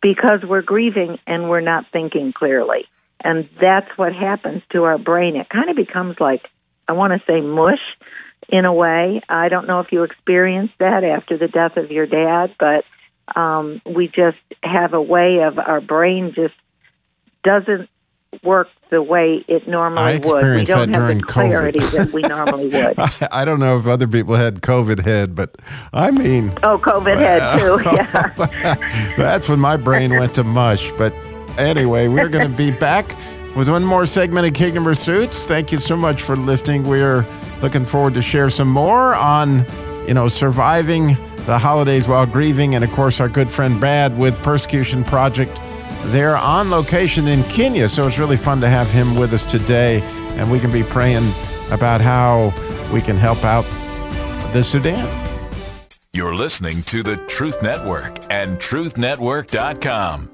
because 0.00 0.42
we're 0.44 0.62
grieving 0.62 1.18
and 1.26 1.50
we're 1.50 1.60
not 1.60 1.86
thinking 1.92 2.32
clearly. 2.32 2.86
And 3.20 3.48
that's 3.60 3.90
what 3.96 4.14
happens 4.14 4.62
to 4.70 4.84
our 4.84 4.96
brain. 4.96 5.34
It 5.34 5.48
kind 5.48 5.70
of 5.70 5.74
becomes 5.76 6.20
like, 6.20 6.46
I 6.86 6.92
want 6.92 7.12
to 7.14 7.26
say 7.26 7.40
mush 7.40 7.82
in 8.48 8.64
a 8.64 8.72
way. 8.72 9.20
I 9.28 9.48
don't 9.48 9.66
know 9.66 9.80
if 9.80 9.90
you 9.90 10.04
experienced 10.04 10.74
that 10.78 11.02
after 11.02 11.36
the 11.36 11.48
death 11.48 11.76
of 11.76 11.90
your 11.90 12.06
dad, 12.06 12.54
but 12.60 12.84
um, 13.36 13.82
we 13.84 14.06
just 14.06 14.38
have 14.62 14.94
a 14.94 15.02
way 15.02 15.40
of 15.42 15.58
our 15.58 15.80
brain 15.80 16.32
just 16.36 16.54
doesn't 17.42 17.88
work 18.42 18.68
the 18.90 19.02
way 19.02 19.44
it 19.48 19.68
normally 19.68 20.18
would. 20.20 20.44
We 20.56 20.64
don't 20.64 20.92
have 20.92 21.16
the 21.16 21.22
clarity 21.22 21.78
COVID. 21.80 21.92
that 21.92 22.12
we 22.12 22.22
normally 22.22 22.68
would. 22.72 22.98
I, 22.98 23.28
I, 23.30 23.44
don't 23.44 23.60
know 23.60 23.76
if 23.76 23.86
other 23.86 24.08
people 24.08 24.34
had 24.34 24.62
COVID 24.62 25.04
head, 25.04 25.34
but 25.34 25.56
I 25.92 26.10
mean. 26.10 26.52
Oh, 26.62 26.78
COVID 26.78 27.16
head 27.16 27.58
too. 27.58 27.80
Yeah. 27.84 29.14
that's 29.16 29.48
when 29.48 29.60
my 29.60 29.76
brain 29.76 30.10
went 30.12 30.34
to 30.34 30.44
mush. 30.44 30.90
But 30.96 31.12
anyway, 31.58 32.08
we're 32.08 32.28
going 32.28 32.50
to 32.50 32.56
be 32.56 32.70
back 32.70 33.14
with 33.56 33.68
one 33.68 33.84
more 33.84 34.06
segment 34.06 34.46
of 34.46 34.54
Kingdom 34.54 34.84
Pursuits. 34.84 35.44
Thank 35.44 35.72
you 35.72 35.78
so 35.78 35.96
much 35.96 36.22
for 36.22 36.36
listening. 36.36 36.84
We're 36.84 37.26
looking 37.60 37.84
forward 37.84 38.14
to 38.14 38.22
share 38.22 38.50
some 38.50 38.68
more 38.68 39.14
on, 39.14 39.66
you 40.06 40.14
know, 40.14 40.28
surviving 40.28 41.16
the 41.44 41.58
holidays 41.58 42.06
while 42.06 42.26
grieving, 42.26 42.74
and 42.74 42.84
of 42.84 42.92
course, 42.92 43.20
our 43.20 43.28
good 43.28 43.50
friend 43.50 43.80
Brad 43.80 44.18
with 44.18 44.36
Persecution 44.42 45.02
Project. 45.02 45.58
They're 46.06 46.36
on 46.36 46.70
location 46.70 47.28
in 47.28 47.42
Kenya, 47.44 47.88
so 47.88 48.06
it's 48.06 48.18
really 48.18 48.36
fun 48.36 48.60
to 48.62 48.68
have 48.68 48.88
him 48.90 49.14
with 49.16 49.34
us 49.34 49.44
today, 49.44 50.00
and 50.38 50.50
we 50.50 50.58
can 50.58 50.70
be 50.70 50.82
praying 50.82 51.30
about 51.70 52.00
how 52.00 52.54
we 52.92 53.00
can 53.00 53.16
help 53.16 53.44
out 53.44 53.64
the 54.52 54.62
Sudan. 54.62 55.26
You're 56.14 56.34
listening 56.34 56.80
to 56.82 57.02
the 57.02 57.16
Truth 57.16 57.62
Network 57.62 58.18
and 58.30 58.58
TruthNetwork.com. 58.58 60.30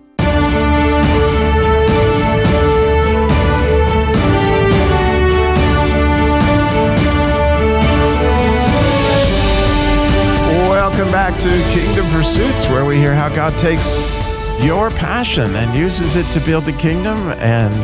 Welcome 10.69 11.11
back 11.11 11.39
to 11.41 11.49
Kingdom 11.73 12.07
Pursuits, 12.13 12.69
where 12.69 12.85
we 12.85 12.97
hear 12.97 13.15
how 13.15 13.29
God 13.29 13.53
takes 13.61 13.99
your 14.61 14.91
passion 14.91 15.55
and 15.57 15.77
uses 15.77 16.17
it 16.17 16.25
to 16.33 16.41
build 16.47 16.65
the 16.65 16.73
kingdom. 16.73 17.19
And 17.39 17.75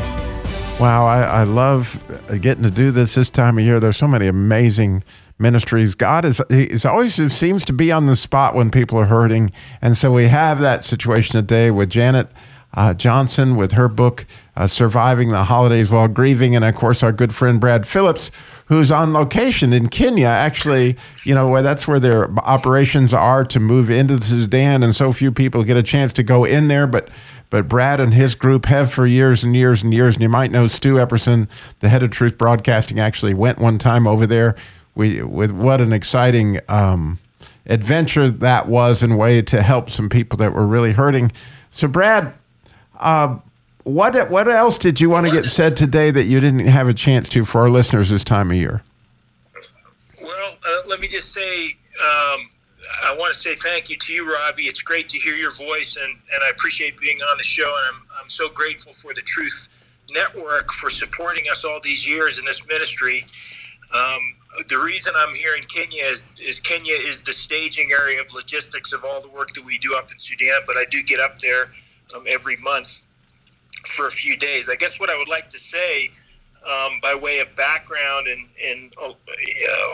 wow, 0.80 1.06
I, 1.06 1.22
I 1.22 1.42
love 1.42 2.02
getting 2.40 2.62
to 2.62 2.70
do 2.70 2.90
this 2.90 3.14
this 3.14 3.30
time 3.30 3.59
of 3.59 3.64
year. 3.64 3.80
There's 3.80 3.96
so 3.96 4.09
many 4.09 4.26
amazing 4.26 5.04
ministries. 5.38 5.94
God 5.94 6.24
is 6.24 6.40
He's 6.48 6.85
always 6.85 7.14
seems 7.33 7.64
to 7.64 7.72
be 7.72 7.90
on 7.90 8.06
the 8.06 8.16
spot 8.16 8.54
when 8.54 8.70
people 8.70 8.98
are 8.98 9.06
hurting, 9.06 9.50
and 9.83 9.96
so 9.96 10.12
we 10.12 10.28
have 10.28 10.61
that 10.61 10.85
situation 10.85 11.35
today 11.35 11.70
with 11.70 11.90
Janet 11.90 12.28
uh, 12.74 12.94
Johnson 12.94 13.56
with 13.56 13.72
her 13.72 13.88
book 13.88 14.26
uh, 14.56 14.66
"Surviving 14.66 15.30
the 15.30 15.44
Holidays 15.44 15.90
While 15.90 16.09
Grieving," 16.09 16.54
and 16.54 16.64
of 16.64 16.74
course 16.74 17.02
our 17.02 17.12
good 17.12 17.35
friend 17.35 17.61
Brad 17.61 17.87
Phillips 17.87 18.30
who's 18.70 18.92
on 18.92 19.12
location 19.12 19.72
in 19.72 19.88
Kenya. 19.88 20.28
Actually, 20.28 20.96
you 21.24 21.35
know, 21.35 21.48
where 21.48 21.61
that's 21.61 21.87
where 21.87 22.00
their 22.00 22.30
operations 22.38 23.12
are 23.12 23.44
to 23.44 23.61
move 23.61 23.90
into 23.90 24.16
the 24.16 24.24
Sudan, 24.24 24.83
and 24.83 24.94
so 24.94 25.12
few 25.12 25.30
people 25.30 25.62
get 25.64 25.76
a 25.76 25.83
chance 25.83 26.12
to 26.14 26.22
go 26.22 26.44
in 26.44 26.68
there. 26.68 26.87
But 26.87 27.11
but 27.50 27.68
Brad 27.68 28.00
and 28.00 28.14
his 28.14 28.35
group 28.35 28.66
have 28.66 28.90
for 28.90 29.06
years 29.06 29.42
and 29.42 29.54
years 29.54 29.83
and 29.83 29.92
years. 29.92 30.14
And 30.14 30.22
you 30.22 30.28
might 30.28 30.52
know 30.52 30.68
Stu 30.68 30.94
Epperson, 30.94 31.48
the 31.80 31.88
head 31.88 32.04
of 32.04 32.11
Truth 32.11 32.38
Broadcasting, 32.38 33.00
actually 33.00 33.35
went 33.35 33.59
one 33.59 33.78
time 33.78 34.06
over 34.06 34.26
there. 34.26 34.54
We 34.94 35.20
with 35.20 35.50
what 35.50 35.80
an 35.80 35.92
exciting 35.92 36.61
um, 36.68 37.18
adventure 37.66 38.30
that 38.30 38.68
was, 38.68 39.02
and 39.02 39.18
way 39.18 39.42
to 39.42 39.62
help 39.62 39.90
some 39.90 40.09
people 40.09 40.37
that 40.38 40.54
were 40.54 40.66
really 40.66 40.92
hurting. 40.92 41.33
So, 41.70 41.88
Brad. 41.88 42.33
Uh, 42.98 43.38
what 43.84 44.30
what 44.30 44.48
else 44.48 44.78
did 44.78 45.00
you 45.00 45.10
want 45.10 45.26
to 45.26 45.32
get 45.32 45.48
said 45.48 45.76
today 45.76 46.10
that 46.10 46.26
you 46.26 46.40
didn't 46.40 46.66
have 46.66 46.88
a 46.88 46.94
chance 46.94 47.28
to 47.30 47.44
for 47.44 47.62
our 47.62 47.70
listeners 47.70 48.10
this 48.10 48.24
time 48.24 48.50
of 48.50 48.56
year? 48.56 48.82
Well, 50.22 50.52
uh, 50.66 50.88
let 50.88 51.00
me 51.00 51.08
just 51.08 51.32
say, 51.32 51.64
um, 51.64 52.50
I 53.04 53.16
want 53.18 53.32
to 53.32 53.40
say 53.40 53.54
thank 53.54 53.88
you 53.88 53.96
to 53.96 54.14
you, 54.14 54.30
Robbie. 54.30 54.64
It's 54.64 54.82
great 54.82 55.08
to 55.10 55.18
hear 55.18 55.34
your 55.34 55.50
voice, 55.50 55.96
and, 55.96 56.10
and 56.10 56.42
I 56.46 56.50
appreciate 56.50 56.98
being 57.00 57.18
on 57.30 57.38
the 57.38 57.44
show. 57.44 57.64
And 57.64 57.96
I'm 57.96 58.06
I'm 58.20 58.28
so 58.28 58.48
grateful 58.48 58.92
for 58.92 59.14
the 59.14 59.22
Truth 59.22 59.68
Network 60.12 60.72
for 60.72 60.90
supporting 60.90 61.44
us 61.50 61.64
all 61.64 61.80
these 61.82 62.06
years 62.06 62.38
in 62.38 62.44
this 62.44 62.66
ministry. 62.66 63.24
Um, 63.94 64.20
the 64.68 64.78
reason 64.78 65.12
I'm 65.16 65.34
here 65.34 65.54
in 65.54 65.62
Kenya 65.64 66.04
is, 66.04 66.22
is, 66.40 66.60
Kenya 66.60 66.94
is 66.94 67.22
the 67.22 67.32
staging 67.32 67.90
area 67.92 68.20
of 68.20 68.32
logistics 68.32 68.92
of 68.92 69.04
all 69.04 69.20
the 69.20 69.28
work 69.28 69.52
that 69.54 69.64
we 69.64 69.78
do 69.78 69.96
up 69.96 70.10
in 70.12 70.18
Sudan, 70.18 70.60
but 70.66 70.76
I 70.76 70.84
do 70.90 71.02
get 71.02 71.18
up 71.18 71.38
there 71.38 71.70
um, 72.14 72.24
every 72.26 72.56
month 72.56 72.99
for 73.90 74.07
a 74.07 74.11
few 74.11 74.37
days. 74.37 74.69
I 74.69 74.77
guess 74.77 74.98
what 75.00 75.10
I 75.10 75.17
would 75.17 75.29
like 75.29 75.50
to 75.50 75.58
say, 75.58 76.10
um, 76.67 76.98
by 77.02 77.14
way 77.14 77.40
of 77.40 77.54
background 77.56 78.27
and, 78.29 78.46
and 78.64 78.92
uh, 79.00 79.12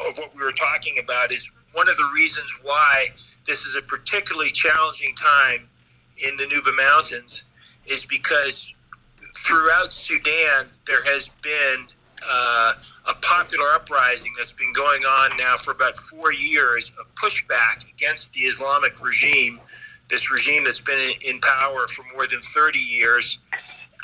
of 0.08 0.18
what 0.18 0.34
we 0.34 0.42
were 0.42 0.52
talking 0.52 0.98
about, 1.02 1.32
is 1.32 1.48
one 1.72 1.88
of 1.88 1.96
the 1.96 2.10
reasons 2.14 2.50
why 2.62 3.06
this 3.46 3.64
is 3.64 3.76
a 3.76 3.82
particularly 3.82 4.50
challenging 4.50 5.14
time 5.14 5.68
in 6.24 6.36
the 6.36 6.44
Nuba 6.44 6.74
Mountains 6.76 7.44
is 7.86 8.04
because 8.04 8.72
throughout 9.46 9.92
Sudan 9.92 10.66
there 10.86 11.04
has 11.04 11.28
been 11.42 11.86
uh, 12.28 12.74
a 13.08 13.14
popular 13.22 13.66
uprising 13.74 14.32
that's 14.36 14.52
been 14.52 14.72
going 14.72 15.02
on 15.02 15.36
now 15.36 15.56
for 15.56 15.70
about 15.70 15.96
four 15.96 16.32
years 16.32 16.90
of 16.98 17.14
pushback 17.14 17.88
against 17.90 18.32
the 18.32 18.40
Islamic 18.40 19.00
regime. 19.00 19.60
This 20.08 20.30
regime 20.30 20.64
that's 20.64 20.80
been 20.80 21.10
in 21.26 21.40
power 21.40 21.86
for 21.88 22.04
more 22.14 22.26
than 22.26 22.40
30 22.40 22.78
years 22.78 23.38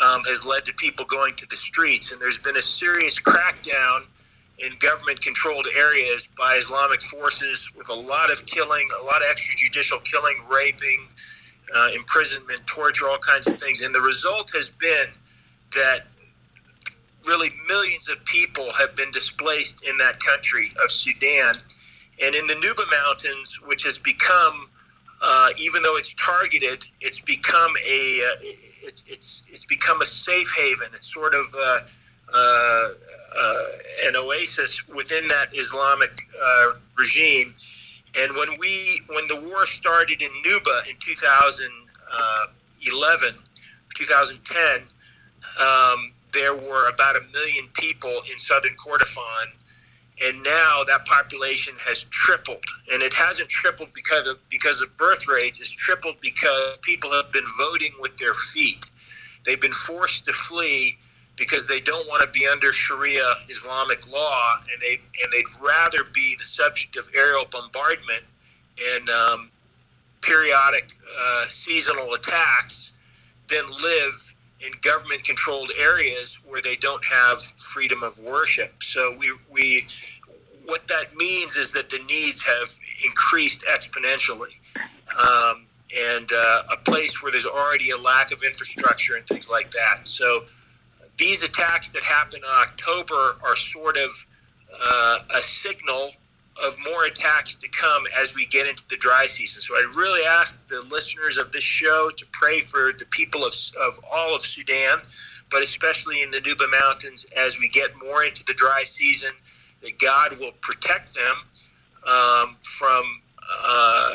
um, 0.03 0.23
has 0.25 0.45
led 0.45 0.65
to 0.65 0.73
people 0.75 1.05
going 1.05 1.35
to 1.35 1.47
the 1.47 1.57
streets. 1.57 2.13
And 2.13 2.21
there's 2.21 2.39
been 2.39 2.57
a 2.57 2.63
serious 2.63 3.21
crackdown 3.21 4.05
in 4.59 4.73
government 4.81 5.21
controlled 5.21 5.67
areas 5.77 6.25
by 6.37 6.57
Islamic 6.57 7.01
forces 7.03 7.71
with 7.77 7.89
a 7.89 7.95
lot 7.95 8.31
of 8.31 8.45
killing, 8.47 8.87
a 9.01 9.05
lot 9.05 9.23
of 9.23 9.29
extrajudicial 9.29 10.05
killing, 10.05 10.37
raping, 10.51 11.07
uh, 11.75 11.89
imprisonment, 11.95 12.61
torture, 12.67 13.09
all 13.09 13.19
kinds 13.19 13.47
of 13.47 13.59
things. 13.59 13.81
And 13.81 13.95
the 13.95 14.01
result 14.01 14.51
has 14.55 14.69
been 14.69 15.09
that 15.75 16.01
really 17.27 17.51
millions 17.69 18.09
of 18.09 18.23
people 18.25 18.71
have 18.73 18.95
been 18.97 19.11
displaced 19.13 19.83
in 19.83 19.97
that 19.99 20.19
country 20.21 20.71
of 20.83 20.91
Sudan. 20.91 21.55
And 22.23 22.35
in 22.35 22.47
the 22.47 22.55
Nuba 22.55 22.91
Mountains, 22.91 23.61
which 23.65 23.85
has 23.85 23.97
become, 23.97 24.69
uh, 25.23 25.51
even 25.59 25.83
though 25.83 25.97
it's 25.97 26.13
targeted, 26.15 26.85
it's 27.01 27.21
become 27.21 27.73
a 27.89 28.21
uh, 28.33 28.49
it's, 28.83 29.03
it's 29.07 29.45
it's 29.49 29.65
become 29.65 30.01
a 30.01 30.05
safe 30.05 30.53
haven. 30.57 30.89
It's 30.93 31.13
sort 31.13 31.35
of 31.35 31.45
uh, 31.57 31.81
uh, 32.35 32.39
uh 32.39 32.93
an 34.07 34.17
oasis 34.17 34.89
within 34.89 35.29
that 35.29 35.49
Islamic 35.53 36.11
uh, 36.43 36.73
regime. 36.99 37.55
And 38.19 38.35
when 38.37 38.59
we 38.59 39.03
when 39.09 39.27
the 39.29 39.37
war 39.49 39.65
started 39.67 40.21
in 40.21 40.31
Nuba 40.45 40.89
in 40.89 40.97
2011, 41.01 43.35
2010. 43.95 44.89
Um, 45.61 46.13
there 46.33 46.57
were 46.57 46.89
about 46.89 47.17
a 47.17 47.21
million 47.33 47.69
people 47.75 48.23
in 48.31 48.39
southern 48.39 48.75
Kordofan, 48.77 49.53
and 50.25 50.43
now 50.43 50.83
that 50.87 51.05
population 51.07 51.75
has 51.87 52.03
tripled. 52.11 52.65
And 52.93 53.03
it 53.03 53.13
hasn't 53.15 53.49
tripled 53.49 53.91
because 53.95 54.27
of 54.27 54.39
because 54.49 54.81
of 54.81 54.97
birth 54.97 55.27
rates; 55.29 55.59
it's 55.59 55.71
tripled 55.71 56.21
because 56.21 56.79
people 56.83 57.11
have 57.13 57.33
been 57.33 57.45
voting 57.59 57.93
with 58.01 58.17
their 58.17 58.35
feet. 58.35 58.85
They've 59.45 59.61
been 59.61 59.73
forced 59.73 60.25
to 60.27 60.33
flee 60.33 60.97
because 61.37 61.67
they 61.67 61.81
don't 61.81 62.07
want 62.09 62.23
to 62.23 62.39
be 62.39 62.47
under 62.47 62.73
Sharia 62.73 63.29
Islamic 63.49 64.11
law, 64.11 64.55
and 64.73 64.81
they 64.81 65.01
and 65.23 65.33
they'd 65.33 65.61
rather 65.61 66.05
be 66.13 66.37
the 66.39 66.45
subject 66.45 66.97
of 66.97 67.09
aerial 67.15 67.47
bombardment 67.51 68.23
and 68.95 69.09
um, 69.11 69.51
periodic 70.23 70.93
uh, 71.19 71.45
seasonal 71.49 72.15
attacks 72.15 72.93
than 73.49 73.65
live 73.69 74.32
in 74.65 74.73
government 74.81 75.25
controlled 75.25 75.71
areas 75.79 76.39
where 76.47 76.63
they 76.63 76.77
don't 76.77 77.05
have 77.05 77.41
freedom 77.43 78.03
of 78.03 78.19
worship. 78.21 78.83
So 78.83 79.17
we 79.19 79.33
we 79.51 79.87
what 80.65 80.87
that 80.89 81.17
means 81.17 81.57
is 81.57 81.73
that 81.73 81.91
the 81.91 81.99
needs 82.09 82.41
have 82.43 82.75
increased 83.05 83.65
exponentially. 83.67 84.57
Um, 85.21 85.67
and 85.95 86.31
uh, 86.33 86.63
a 86.73 86.77
place 86.79 87.23
where 87.23 87.31
there's 87.31 87.47
already 87.47 87.91
a 87.91 87.99
lack 87.99 88.33
of 88.33 88.43
infrastructure 88.43 89.17
and 89.17 89.27
things 89.27 89.51
like 89.51 89.71
that. 89.73 90.09
So 90.09 90.45
these 91.19 91.43
attacks 91.43 91.91
that 91.91 92.03
happened 92.03 92.45
in 92.45 92.51
October 92.51 93.37
are 93.45 93.57
sort 93.57 93.99
of 93.99 94.11
uh, 94.83 95.19
a 95.35 95.39
signal 95.39 96.11
of 96.63 96.77
more 96.85 97.05
attacks 97.07 97.55
to 97.55 97.69
come 97.69 98.05
as 98.21 98.35
we 98.35 98.47
get 98.47 98.67
into 98.67 98.83
the 98.89 98.97
dry 98.97 99.25
season. 99.25 99.61
So 99.61 99.75
I 99.75 99.91
really 99.95 100.25
ask 100.27 100.57
the 100.69 100.83
listeners 100.91 101.39
of 101.39 101.51
this 101.53 101.65
show 101.65 102.11
to 102.11 102.27
pray 102.33 102.61
for 102.61 102.93
the 102.93 103.07
people 103.07 103.45
of, 103.45 103.55
of 103.81 103.99
all 104.11 104.35
of 104.35 104.41
Sudan, 104.41 104.99
but 105.51 105.63
especially 105.63 106.23
in 106.23 106.31
the 106.31 106.39
Nuba 106.39 106.71
Mountains 106.71 107.25
as 107.37 107.59
we 107.59 107.69
get 107.69 107.91
more 108.03 108.25
into 108.25 108.45
the 108.45 108.55
dry 108.55 108.83
season, 108.83 109.33
that 109.83 109.99
God 109.99 110.39
will 110.39 110.53
protect 110.61 111.15
them 111.15 111.37
um, 112.09 112.57
from 112.63 113.23
uh, 113.65 114.15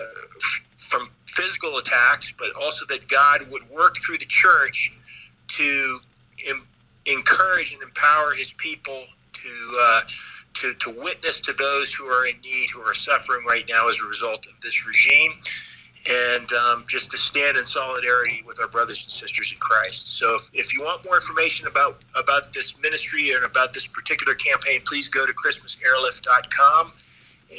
from 0.78 1.10
physical 1.26 1.78
attacks, 1.78 2.34
but 2.38 2.54
also 2.56 2.86
that 2.88 3.08
God 3.08 3.50
would 3.52 3.70
work 3.70 3.98
through 3.98 4.18
the 4.18 4.26
church 4.26 4.94
to 5.48 6.00
em- 6.48 6.68
encourage 7.06 7.74
and 7.74 7.82
empower 7.82 8.32
His 8.34 8.52
people 8.54 9.04
to. 9.34 9.78
Uh, 9.82 10.02
to, 10.60 10.74
to 10.76 10.92
witness 10.92 11.40
to 11.42 11.54
those 11.54 11.94
who 11.94 12.06
are 12.06 12.26
in 12.26 12.36
need, 12.44 12.70
who 12.74 12.82
are 12.82 12.94
suffering 12.94 13.46
right 13.46 13.66
now 13.70 13.88
as 13.88 14.00
a 14.04 14.08
result 14.08 14.46
of 14.46 14.54
this 14.62 14.88
regime, 14.88 15.32
and 16.10 16.52
um, 16.54 16.86
just 16.88 17.12
to 17.12 17.18
stand 17.18 17.58
in 17.58 17.66
solidarity 17.66 18.44
with 18.46 18.60
our 18.60 18.68
brothers 18.68 19.04
and 19.04 19.12
sisters 19.12 19.52
in 19.52 19.60
Christ. 19.60 20.18
So, 20.18 20.36
if, 20.36 20.50
if 20.54 20.74
you 20.74 20.82
want 20.82 21.06
more 21.06 21.16
information 21.16 21.68
about 21.68 22.02
about 22.16 22.54
this 22.54 22.80
ministry 22.82 23.32
and 23.32 23.44
about 23.44 23.74
this 23.74 23.86
particular 23.86 24.34
campaign, 24.34 24.82
please 24.86 25.08
go 25.08 25.26
to 25.26 25.34
ChristmasAirlift.com. 25.34 26.92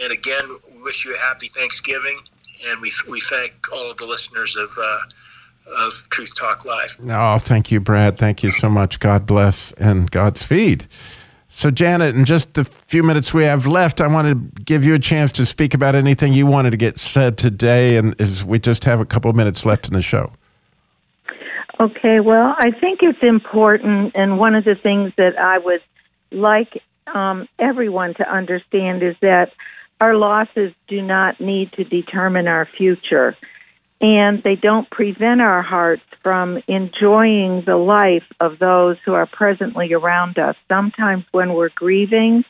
And 0.02 0.12
again, 0.12 0.44
we 0.74 0.82
wish 0.82 1.04
you 1.04 1.14
a 1.14 1.18
happy 1.18 1.48
Thanksgiving, 1.48 2.18
and 2.66 2.80
we 2.80 2.92
we 3.10 3.20
thank 3.20 3.52
all 3.72 3.90
of 3.90 3.96
the 3.96 4.06
listeners 4.06 4.56
of. 4.56 4.70
Uh, 4.80 5.00
of 5.76 6.08
Truth 6.08 6.34
Talk 6.34 6.64
Live. 6.64 6.96
Oh, 7.10 7.38
thank 7.38 7.70
you, 7.70 7.78
Brad. 7.78 8.16
Thank 8.16 8.42
you 8.42 8.50
so 8.52 8.70
much. 8.70 8.98
God 9.00 9.26
bless 9.26 9.72
and 9.72 10.10
Godspeed. 10.10 10.88
So, 11.50 11.70
Janet, 11.70 12.14
in 12.14 12.26
just 12.26 12.54
the 12.54 12.64
few 12.64 13.02
minutes 13.02 13.32
we 13.32 13.44
have 13.44 13.66
left, 13.66 14.02
I 14.02 14.06
want 14.06 14.28
to 14.28 14.62
give 14.62 14.84
you 14.84 14.94
a 14.94 14.98
chance 14.98 15.32
to 15.32 15.46
speak 15.46 15.72
about 15.72 15.94
anything 15.94 16.34
you 16.34 16.46
wanted 16.46 16.70
to 16.72 16.76
get 16.76 16.98
said 16.98 17.38
today, 17.38 17.96
and 17.96 18.18
as 18.20 18.44
we 18.44 18.58
just 18.58 18.84
have 18.84 19.00
a 19.00 19.06
couple 19.06 19.30
of 19.30 19.36
minutes 19.36 19.64
left 19.64 19.88
in 19.88 19.94
the 19.94 20.02
show. 20.02 20.30
Okay, 21.80 22.20
well, 22.20 22.54
I 22.58 22.70
think 22.78 23.00
it's 23.02 23.22
important, 23.22 24.12
and 24.14 24.38
one 24.38 24.54
of 24.54 24.64
the 24.64 24.74
things 24.74 25.12
that 25.16 25.38
I 25.38 25.58
would 25.58 25.80
like 26.30 26.82
um, 27.06 27.48
everyone 27.58 28.12
to 28.14 28.30
understand 28.30 29.02
is 29.02 29.16
that 29.22 29.52
our 30.02 30.16
losses 30.16 30.72
do 30.86 31.00
not 31.00 31.40
need 31.40 31.72
to 31.72 31.84
determine 31.84 32.46
our 32.46 32.68
future 32.76 33.34
and 34.00 34.42
they 34.42 34.54
don't 34.54 34.88
prevent 34.90 35.40
our 35.40 35.62
hearts 35.62 36.02
from 36.22 36.58
enjoying 36.68 37.62
the 37.66 37.76
life 37.76 38.24
of 38.40 38.58
those 38.58 38.96
who 39.04 39.14
are 39.14 39.26
presently 39.26 39.92
around 39.92 40.38
us. 40.38 40.56
Sometimes 40.68 41.24
when 41.32 41.54
we're 41.54 41.70
grieving, 41.74 42.44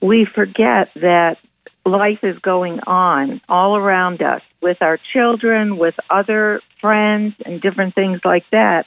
we 0.00 0.26
forget 0.32 0.88
that 0.94 1.36
life 1.84 2.20
is 2.22 2.38
going 2.38 2.80
on 2.86 3.40
all 3.48 3.76
around 3.76 4.22
us 4.22 4.42
with 4.62 4.78
our 4.80 4.98
children, 5.12 5.78
with 5.78 5.94
other 6.08 6.60
friends, 6.80 7.34
and 7.44 7.60
different 7.60 7.94
things 7.94 8.20
like 8.24 8.44
that. 8.52 8.84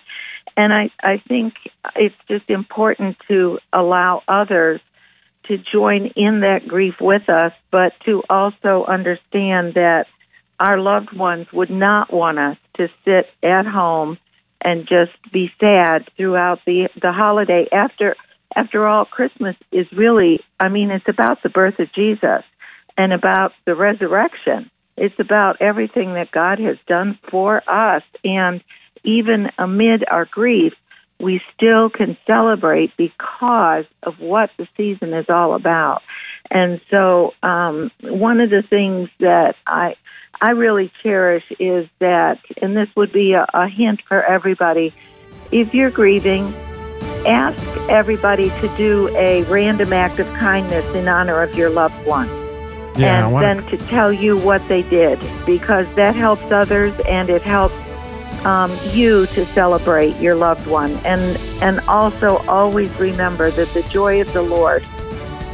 And 0.55 0.71
I, 0.71 0.91
I 1.01 1.21
think 1.27 1.53
it's 1.95 2.15
just 2.27 2.49
important 2.49 3.17
to 3.27 3.59
allow 3.73 4.21
others 4.27 4.79
to 5.45 5.57
join 5.57 6.11
in 6.15 6.41
that 6.41 6.67
grief 6.67 6.95
with 7.01 7.27
us, 7.27 7.51
but 7.71 7.93
to 8.05 8.23
also 8.29 8.85
understand 8.87 9.73
that 9.73 10.05
our 10.59 10.79
loved 10.79 11.15
ones 11.15 11.47
would 11.51 11.69
not 11.69 12.13
want 12.13 12.39
us 12.39 12.57
to 12.75 12.87
sit 13.05 13.27
at 13.41 13.65
home 13.65 14.17
and 14.61 14.87
just 14.87 15.11
be 15.31 15.51
sad 15.59 16.09
throughout 16.15 16.59
the 16.65 16.89
the 17.01 17.11
holiday 17.11 17.67
after 17.71 18.15
after 18.55 18.87
all 18.87 19.03
christmas 19.05 19.55
is 19.71 19.87
really 19.91 20.39
i 20.59 20.69
mean 20.69 20.89
it's 20.89 21.07
about 21.09 21.41
the 21.43 21.49
birth 21.49 21.79
of 21.79 21.91
jesus 21.93 22.43
and 22.97 23.13
about 23.13 23.53
the 23.65 23.75
resurrection. 23.75 24.69
It's 24.97 25.19
about 25.19 25.61
everything 25.61 26.13
that 26.13 26.31
god 26.31 26.59
has 26.59 26.77
done 26.87 27.17
for 27.29 27.57
us. 27.69 28.03
And 28.23 28.63
even 29.03 29.49
amid 29.57 30.05
our 30.09 30.25
grief 30.25 30.73
we 31.19 31.39
still 31.55 31.89
can 31.89 32.17
celebrate 32.27 32.91
because 32.97 33.85
of 34.01 34.19
what 34.19 34.49
the 34.57 34.67
season 34.75 35.13
is 35.13 35.27
all 35.29 35.55
about. 35.55 36.01
And 36.51 36.81
so 36.89 37.33
um 37.41 37.91
one 38.01 38.39
of 38.39 38.49
the 38.49 38.63
things 38.69 39.09
that 39.19 39.55
i 39.65 39.95
I 40.43 40.51
really 40.51 40.91
cherish 41.01 41.45
is 41.57 41.87
that, 41.99 42.39
and 42.61 42.75
this 42.75 42.89
would 42.97 43.13
be 43.13 43.31
a, 43.31 43.45
a 43.53 43.69
hint 43.69 44.01
for 44.09 44.21
everybody 44.21 44.93
if 45.53 45.73
you're 45.73 45.89
grieving, 45.89 46.53
ask 47.25 47.61
everybody 47.89 48.49
to 48.49 48.75
do 48.75 49.15
a 49.15 49.43
random 49.43 49.93
act 49.93 50.19
of 50.19 50.27
kindness 50.33 50.83
in 50.95 51.07
honor 51.07 51.41
of 51.41 51.55
your 51.55 51.69
loved 51.69 52.05
one. 52.05 52.27
Yeah, 52.97 53.27
and 53.27 53.35
then 53.35 53.65
to 53.67 53.77
tell 53.87 54.11
you 54.11 54.37
what 54.37 54.67
they 54.67 54.81
did 54.83 55.17
because 55.45 55.87
that 55.95 56.13
helps 56.13 56.43
others 56.51 56.93
and 57.07 57.29
it 57.29 57.41
helps 57.41 57.75
um, 58.45 58.77
you 58.91 59.27
to 59.27 59.45
celebrate 59.45 60.17
your 60.17 60.35
loved 60.35 60.67
one 60.67 60.91
and 61.05 61.37
and 61.63 61.79
also 61.87 62.37
always 62.47 62.93
remember 62.99 63.49
that 63.49 63.69
the 63.69 63.81
joy 63.83 64.21
of 64.21 64.31
the 64.33 64.41
Lord 64.41 64.83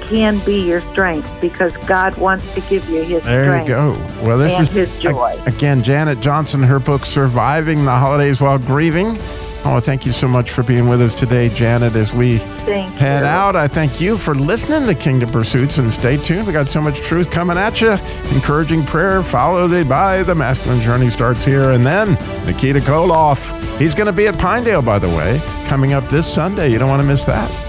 can 0.10 0.40
be 0.40 0.68
your 0.68 0.82
strength 0.92 1.32
because 1.40 1.76
God 1.88 2.18
wants 2.18 2.52
to 2.56 2.62
give 2.62 2.90
you 2.90 3.04
His 3.04 3.24
there 3.24 3.46
strength. 3.46 3.68
There 3.68 3.92
you 3.92 3.96
go. 3.96 4.26
Well, 4.28 4.38
this 4.38 4.60
is 4.60 4.70
His 4.70 5.02
joy. 5.02 5.42
again 5.46 5.82
Janet 5.84 6.20
Johnson. 6.20 6.64
Her 6.64 6.80
book 6.80 7.06
"Surviving 7.06 7.86
the 7.86 7.92
Holidays 7.92 8.42
While 8.42 8.58
Grieving." 8.58 9.18
Oh, 9.66 9.82
thank 9.82 10.06
you 10.06 10.14
so 10.14 10.26
much 10.26 10.52
for 10.52 10.64
being 10.64 10.88
with 10.88 11.02
us 11.02 11.14
today, 11.14 11.50
Janet. 11.50 11.94
As 11.94 12.14
we 12.14 12.38
thank 12.38 12.92
head 12.92 13.24
you. 13.24 13.28
out, 13.28 13.58
I 13.58 13.68
thank 13.68 14.00
you 14.00 14.18
for 14.18 14.34
listening 14.34 14.86
to 14.86 14.96
Kingdom 14.96 15.30
Pursuits 15.32 15.78
and 15.78 15.92
stay 15.94 16.16
tuned. 16.16 16.48
We 16.48 16.54
got 16.54 16.70
so 16.70 16.80
much 16.80 17.02
truth 17.02 17.30
coming 17.30 17.58
at 17.58 17.82
you. 17.82 17.98
Encouraging 18.34 18.86
prayer, 18.86 19.22
followed 19.22 19.90
by 19.90 20.24
the 20.24 20.34
masculine 20.34 20.82
journey 20.82 21.10
starts 21.10 21.44
here, 21.44 21.72
and 21.72 21.86
then 21.86 22.14
Nikita 22.46 22.80
Koloff. 22.80 23.38
He's 23.78 23.94
going 23.94 24.08
to 24.08 24.14
be 24.14 24.28
at 24.28 24.38
Pinedale, 24.38 24.82
by 24.82 24.98
the 24.98 25.10
way, 25.10 25.42
coming 25.68 25.92
up 25.92 26.08
this 26.08 26.26
Sunday. 26.32 26.72
You 26.72 26.80
don't 26.80 26.90
want 26.90 27.02
to 27.02 27.08
miss 27.08 27.26
that. 27.26 27.69